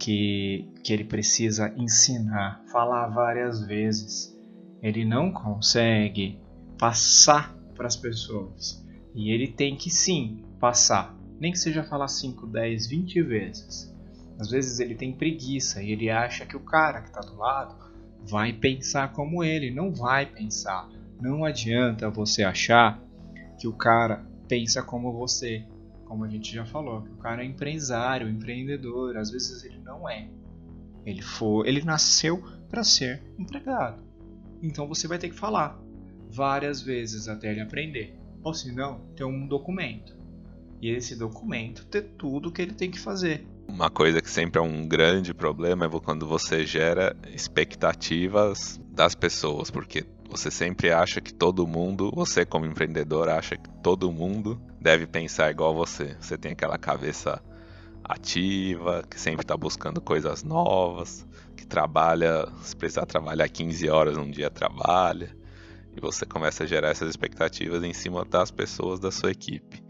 que, 0.00 0.72
que 0.82 0.90
ele 0.90 1.04
precisa 1.04 1.70
ensinar, 1.76 2.64
falar 2.72 3.08
várias 3.08 3.66
vezes. 3.66 4.34
Ele 4.82 5.04
não 5.04 5.30
consegue 5.30 6.40
passar 6.78 7.54
para 7.74 7.88
as 7.88 7.96
pessoas. 7.96 8.82
E 9.14 9.30
ele 9.30 9.48
tem 9.48 9.76
que 9.76 9.90
sim 9.90 10.42
passar, 10.58 11.14
nem 11.38 11.52
que 11.52 11.58
seja 11.58 11.84
falar 11.84 12.08
5, 12.08 12.46
10, 12.46 12.86
20 12.86 13.22
vezes. 13.22 13.91
Às 14.38 14.50
vezes 14.50 14.80
ele 14.80 14.94
tem 14.94 15.12
preguiça 15.12 15.82
e 15.82 15.92
ele 15.92 16.10
acha 16.10 16.46
que 16.46 16.56
o 16.56 16.60
cara 16.60 17.00
que 17.00 17.08
está 17.08 17.20
do 17.20 17.36
lado 17.36 17.76
vai 18.24 18.52
pensar 18.52 19.12
como 19.12 19.42
ele. 19.42 19.70
Não 19.70 19.92
vai 19.92 20.26
pensar. 20.26 20.88
Não 21.20 21.44
adianta 21.44 22.10
você 22.10 22.42
achar 22.42 23.00
que 23.58 23.68
o 23.68 23.72
cara 23.72 24.24
pensa 24.48 24.82
como 24.82 25.12
você. 25.12 25.64
Como 26.04 26.24
a 26.24 26.28
gente 26.28 26.52
já 26.52 26.66
falou, 26.66 27.02
que 27.02 27.10
o 27.10 27.16
cara 27.16 27.42
é 27.42 27.46
empresário, 27.46 28.28
empreendedor. 28.28 29.16
Às 29.16 29.30
vezes 29.30 29.64
ele 29.64 29.78
não 29.78 30.08
é. 30.08 30.28
Ele 31.06 31.22
foi, 31.22 31.68
ele 31.68 31.82
nasceu 31.82 32.42
para 32.68 32.84
ser 32.84 33.22
empregado. 33.38 34.02
Então 34.62 34.86
você 34.86 35.08
vai 35.08 35.18
ter 35.18 35.28
que 35.28 35.34
falar 35.34 35.80
várias 36.30 36.80
vezes 36.80 37.28
até 37.28 37.50
ele 37.50 37.60
aprender. 37.60 38.18
Ou 38.42 38.52
se 38.52 38.72
não, 38.72 39.00
ter 39.16 39.24
um 39.24 39.46
documento. 39.46 40.16
E 40.80 40.90
esse 40.90 41.16
documento 41.16 41.86
ter 41.86 42.02
tudo 42.18 42.48
o 42.48 42.52
que 42.52 42.60
ele 42.60 42.72
tem 42.72 42.90
que 42.90 42.98
fazer. 42.98 43.46
Uma 43.72 43.88
coisa 43.88 44.20
que 44.20 44.30
sempre 44.30 44.60
é 44.60 44.62
um 44.62 44.86
grande 44.86 45.32
problema 45.32 45.86
é 45.86 45.88
quando 45.88 46.26
você 46.26 46.66
gera 46.66 47.16
expectativas 47.34 48.78
das 48.90 49.14
pessoas, 49.14 49.70
porque 49.70 50.04
você 50.28 50.50
sempre 50.50 50.92
acha 50.92 51.22
que 51.22 51.32
todo 51.32 51.66
mundo, 51.66 52.12
você 52.14 52.44
como 52.44 52.66
empreendedor 52.66 53.30
acha 53.30 53.56
que 53.56 53.70
todo 53.82 54.12
mundo 54.12 54.60
deve 54.78 55.06
pensar 55.06 55.50
igual 55.50 55.74
você. 55.74 56.14
Você 56.20 56.36
tem 56.36 56.52
aquela 56.52 56.76
cabeça 56.76 57.42
ativa, 58.04 59.02
que 59.10 59.18
sempre 59.18 59.42
está 59.42 59.56
buscando 59.56 60.02
coisas 60.02 60.44
novas, 60.44 61.26
que 61.56 61.66
trabalha, 61.66 62.46
se 62.62 62.76
precisar 62.76 63.06
trabalhar 63.06 63.48
15 63.48 63.88
horas 63.88 64.18
um 64.18 64.30
dia 64.30 64.50
trabalha, 64.50 65.34
e 65.96 66.00
você 66.00 66.26
começa 66.26 66.64
a 66.64 66.66
gerar 66.66 66.90
essas 66.90 67.08
expectativas 67.08 67.82
em 67.82 67.94
cima 67.94 68.22
das 68.22 68.50
pessoas 68.50 69.00
da 69.00 69.10
sua 69.10 69.30
equipe. 69.30 69.82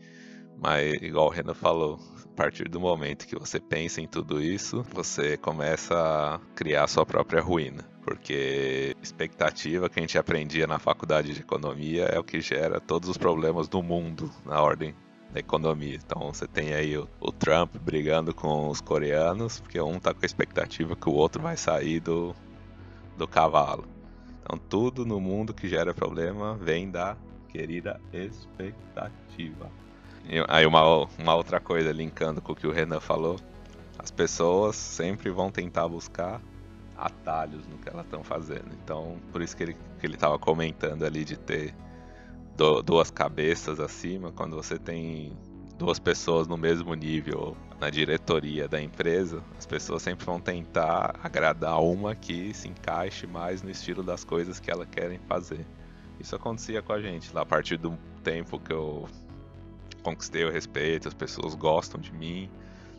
Mas 0.57 0.93
igual 1.03 1.27
o 1.27 1.31
Renan 1.31 1.55
falou, 1.55 1.99
a 2.33 2.35
partir 2.35 2.67
do 2.67 2.81
momento 2.81 3.27
que 3.27 3.39
você 3.39 3.61
pensa 3.61 4.01
em 4.01 4.07
tudo 4.07 4.43
isso, 4.43 4.83
você 4.91 5.37
começa 5.37 5.95
a 5.95 6.41
criar 6.55 6.85
a 6.85 6.89
sua 6.89 7.05
própria 7.05 7.43
ruína. 7.43 7.85
Porque 8.03 8.97
expectativa 9.03 9.89
que 9.89 10.01
a 10.01 10.03
gente 10.03 10.17
aprendia 10.17 10.67
na 10.67 10.79
faculdade 10.79 11.35
de 11.35 11.41
economia 11.41 12.05
é 12.07 12.19
o 12.19 12.25
que 12.25 12.41
gera 12.41 12.81
todos 12.81 13.11
os 13.11 13.19
problemas 13.19 13.69
do 13.69 13.83
mundo 13.83 14.31
na 14.47 14.61
ordem 14.61 14.95
da 15.31 15.41
economia. 15.41 15.95
Então 15.95 16.33
você 16.33 16.47
tem 16.47 16.73
aí 16.73 16.97
o, 16.97 17.07
o, 17.21 17.31
Trump 17.31 17.77
brigando 17.77 18.35
com 18.35 18.69
os 18.69 18.81
coreanos, 18.81 19.61
porque 19.61 19.81
um 19.81 20.01
tá 20.01 20.15
com 20.15 20.21
a 20.23 20.27
expectativa 20.27 20.97
que 20.97 21.09
o 21.09 21.13
outro 21.13 21.43
vai 21.43 21.57
sair 21.57 22.01
do, 22.01 22.35
do 23.17 23.29
cavalo. 23.29 23.85
Então 24.41 24.59
tudo 24.59 25.05
no 25.05 25.21
mundo 25.21 25.53
que 25.53 25.69
gera 25.69 25.93
problema 25.93 26.57
vem 26.57 26.91
da 26.91 27.15
querida 27.51 28.01
expectativa. 28.11 29.82
Aí 30.49 30.65
uma, 30.67 31.07
uma 31.19 31.35
outra 31.35 31.61
coisa, 31.61 31.93
linkando 31.93 32.41
com 32.41 32.53
o 32.53 32.57
que 32.57 32.67
o 32.67 32.73
Renan 32.73 33.01
falou, 33.01 33.39
as 33.99 34.11
pessoas 34.11 34.77
sempre 34.77 35.31
vão 35.31 35.51
tentar 35.51 35.89
buscar 35.89 36.41
atalhos 36.97 37.67
no 37.67 37.79
que 37.79 37.89
elas 37.89 38.05
estão 38.05 38.23
fazendo. 38.23 38.71
Então, 38.83 39.19
por 39.33 39.43
isso 39.43 39.57
que 39.57 39.63
ele 39.65 39.77
que 40.03 40.07
ele 40.07 40.15
estava 40.15 40.37
comentando 40.37 41.05
ali 41.05 41.25
de 41.25 41.37
ter 41.37 41.73
do, 42.57 42.83
duas 42.83 43.09
cabeças 43.09 43.79
acima, 43.79 44.33
quando 44.33 44.57
você 44.57 44.77
tem 44.77 45.33
duas 45.79 46.01
pessoas 46.01 46.49
no 46.49 46.57
mesmo 46.57 46.93
nível 46.95 47.57
na 47.81 47.89
diretoria 47.89 48.67
da 48.67 48.83
empresa, 48.83 49.41
as 49.57 49.65
pessoas 49.65 50.03
sempre 50.03 50.27
vão 50.27 50.41
tentar 50.41 51.21
agradar 51.23 51.81
uma 51.81 52.17
que 52.17 52.53
se 52.53 52.69
encaixe 52.69 53.29
mais 53.29 53.63
no 53.63 53.71
estilo 53.71 54.03
das 54.03 54.25
coisas 54.25 54.59
que 54.59 54.73
elas 54.73 54.89
querem 54.91 55.21
fazer. 55.29 55.65
Isso 56.19 56.35
acontecia 56.35 56.83
com 56.83 56.93
a 56.93 57.01
gente 57.01 57.33
lá 57.33 57.43
a 57.43 57.47
partir 57.47 57.77
do 57.77 57.97
tempo 58.25 58.59
que 58.59 58.73
eu 58.73 59.09
conquistei 60.03 60.45
o 60.45 60.51
respeito, 60.51 61.09
as 61.09 61.15
pessoas 61.15 61.55
gostam 61.55 62.01
de 62.01 62.13
mim. 62.13 62.51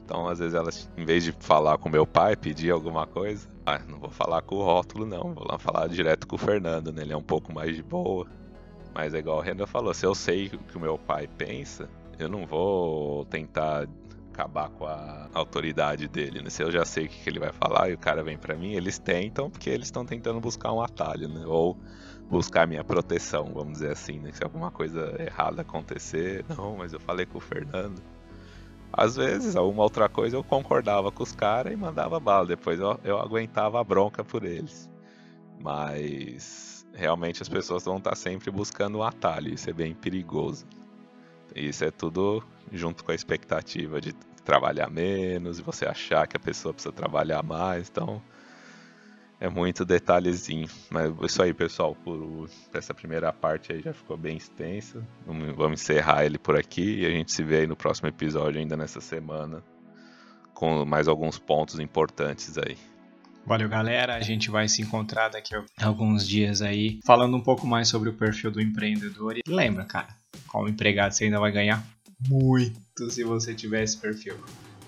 Então, 0.03 0.27
às 0.27 0.39
vezes, 0.39 0.53
elas, 0.53 0.89
em 0.97 1.05
vez 1.05 1.23
de 1.23 1.31
falar 1.31 1.77
com 1.77 1.89
meu 1.89 2.05
pai, 2.05 2.35
pedir 2.35 2.71
alguma 2.71 3.07
coisa, 3.07 3.47
ah, 3.65 3.79
não 3.87 3.99
vou 3.99 4.09
falar 4.09 4.41
com 4.41 4.55
o 4.55 4.63
rótulo, 4.63 5.05
não. 5.05 5.33
Vou 5.33 5.47
lá 5.47 5.57
falar 5.57 5.87
direto 5.87 6.27
com 6.27 6.35
o 6.35 6.39
Fernando, 6.39 6.91
né? 6.91 7.03
Ele 7.03 7.13
é 7.13 7.17
um 7.17 7.23
pouco 7.23 7.53
mais 7.53 7.75
de 7.75 7.81
boa. 7.81 8.27
Mas 8.93 9.13
é 9.13 9.19
igual 9.19 9.37
o 9.37 9.41
Renan 9.41 9.65
falou: 9.65 9.93
se 9.93 10.05
eu 10.05 10.13
sei 10.13 10.47
o 10.47 10.59
que 10.59 10.77
o 10.77 10.79
meu 10.79 10.97
pai 10.97 11.27
pensa, 11.37 11.89
eu 12.19 12.29
não 12.29 12.45
vou 12.45 13.25
tentar 13.25 13.87
acabar 14.33 14.69
com 14.69 14.85
a 14.85 15.29
autoridade 15.33 16.07
dele, 16.07 16.41
né? 16.41 16.49
Se 16.49 16.63
eu 16.63 16.71
já 16.71 16.83
sei 16.83 17.05
o 17.05 17.09
que 17.09 17.29
ele 17.29 17.39
vai 17.39 17.51
falar 17.53 17.89
e 17.89 17.93
o 17.93 17.97
cara 17.97 18.23
vem 18.23 18.37
para 18.37 18.55
mim, 18.55 18.73
eles 18.73 18.97
tentam 18.97 19.49
porque 19.49 19.69
eles 19.69 19.87
estão 19.87 20.05
tentando 20.05 20.39
buscar 20.39 20.73
um 20.73 20.81
atalho, 20.81 21.29
né? 21.29 21.45
Ou 21.45 21.77
buscar 22.29 22.67
minha 22.67 22.83
proteção, 22.83 23.51
vamos 23.53 23.73
dizer 23.73 23.91
assim, 23.91 24.19
né? 24.19 24.31
Se 24.31 24.43
alguma 24.43 24.71
coisa 24.71 25.15
errada 25.19 25.61
acontecer, 25.61 26.45
não, 26.49 26.77
mas 26.77 26.93
eu 26.93 26.99
falei 26.99 27.25
com 27.25 27.37
o 27.37 27.41
Fernando. 27.41 28.01
Às 28.91 29.15
vezes, 29.15 29.55
alguma 29.55 29.83
outra 29.83 30.07
coisa 30.07 30.35
eu 30.35 30.43
concordava 30.43 31.11
com 31.11 31.23
os 31.23 31.31
caras 31.31 31.73
e 31.73 31.75
mandava 31.75 32.19
bala, 32.19 32.45
depois 32.45 32.79
eu, 32.79 32.99
eu 33.03 33.17
aguentava 33.19 33.79
a 33.79 33.83
bronca 33.83 34.23
por 34.23 34.43
eles. 34.43 34.89
Mas 35.59 36.85
realmente 36.93 37.41
as 37.41 37.49
pessoas 37.49 37.83
vão 37.85 37.97
estar 37.97 38.15
sempre 38.15 38.51
buscando 38.51 38.99
um 38.99 39.03
atalho, 39.03 39.53
isso 39.53 39.69
é 39.69 39.73
bem 39.73 39.95
perigoso. 39.95 40.65
Isso 41.55 41.83
é 41.83 41.91
tudo 41.91 42.43
junto 42.71 43.03
com 43.03 43.11
a 43.11 43.15
expectativa 43.15 43.99
de 43.99 44.13
trabalhar 44.43 44.89
menos 44.89 45.59
você 45.59 45.85
achar 45.85 46.27
que 46.27 46.35
a 46.35 46.39
pessoa 46.39 46.73
precisa 46.73 46.93
trabalhar 46.93 47.41
mais, 47.43 47.89
então 47.89 48.21
é 49.43 49.49
muito 49.49 49.83
detalhezinho. 49.83 50.69
Mas 50.89 51.13
isso 51.21 51.43
aí, 51.43 51.53
pessoal, 51.53 51.93
por 51.93 52.49
essa 52.73 52.93
primeira 52.93 53.31
parte 53.33 53.73
aí 53.73 53.81
já 53.81 53.93
ficou 53.93 54.15
bem 54.15 54.37
extensa. 54.37 55.05
Vamos 55.27 55.81
encerrar 55.81 56.25
ele 56.25 56.37
por 56.37 56.55
aqui 56.55 57.01
e 57.01 57.05
a 57.05 57.09
gente 57.09 57.29
se 57.29 57.43
vê 57.43 57.57
aí 57.57 57.67
no 57.67 57.75
próximo 57.75 58.07
episódio 58.07 58.61
ainda 58.61 58.77
nessa 58.77 59.01
semana 59.01 59.61
com 60.53 60.85
mais 60.85 61.09
alguns 61.09 61.37
pontos 61.37 61.77
importantes 61.77 62.57
aí. 62.57 62.77
Valeu, 63.45 63.67
galera. 63.67 64.15
A 64.15 64.21
gente 64.21 64.49
vai 64.49 64.69
se 64.69 64.81
encontrar 64.81 65.27
daqui 65.27 65.53
a 65.53 65.85
alguns 65.85 66.25
dias 66.25 66.61
aí, 66.61 67.01
falando 67.05 67.35
um 67.35 67.41
pouco 67.41 67.67
mais 67.67 67.89
sobre 67.89 68.07
o 68.07 68.13
perfil 68.13 68.49
do 68.49 68.61
empreendedor. 68.61 69.35
E 69.35 69.41
lembra, 69.45 69.83
cara, 69.83 70.15
como 70.47 70.69
empregado 70.69 71.11
você 71.11 71.25
ainda 71.25 71.41
vai 71.41 71.51
ganhar 71.51 71.85
muito 72.29 73.09
se 73.09 73.25
você 73.25 73.53
tiver 73.53 73.83
esse 73.83 73.97
perfil. 73.97 74.35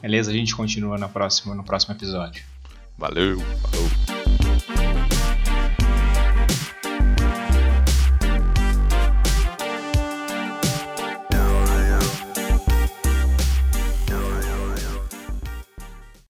Beleza? 0.01 0.31
A 0.31 0.33
gente 0.33 0.55
continua 0.55 0.97
na 0.97 1.09
próxima, 1.09 1.53
no 1.53 1.63
próximo 1.65 1.93
episódio. 1.93 2.41
Valeu, 2.97 3.37
falou. 3.39 4.04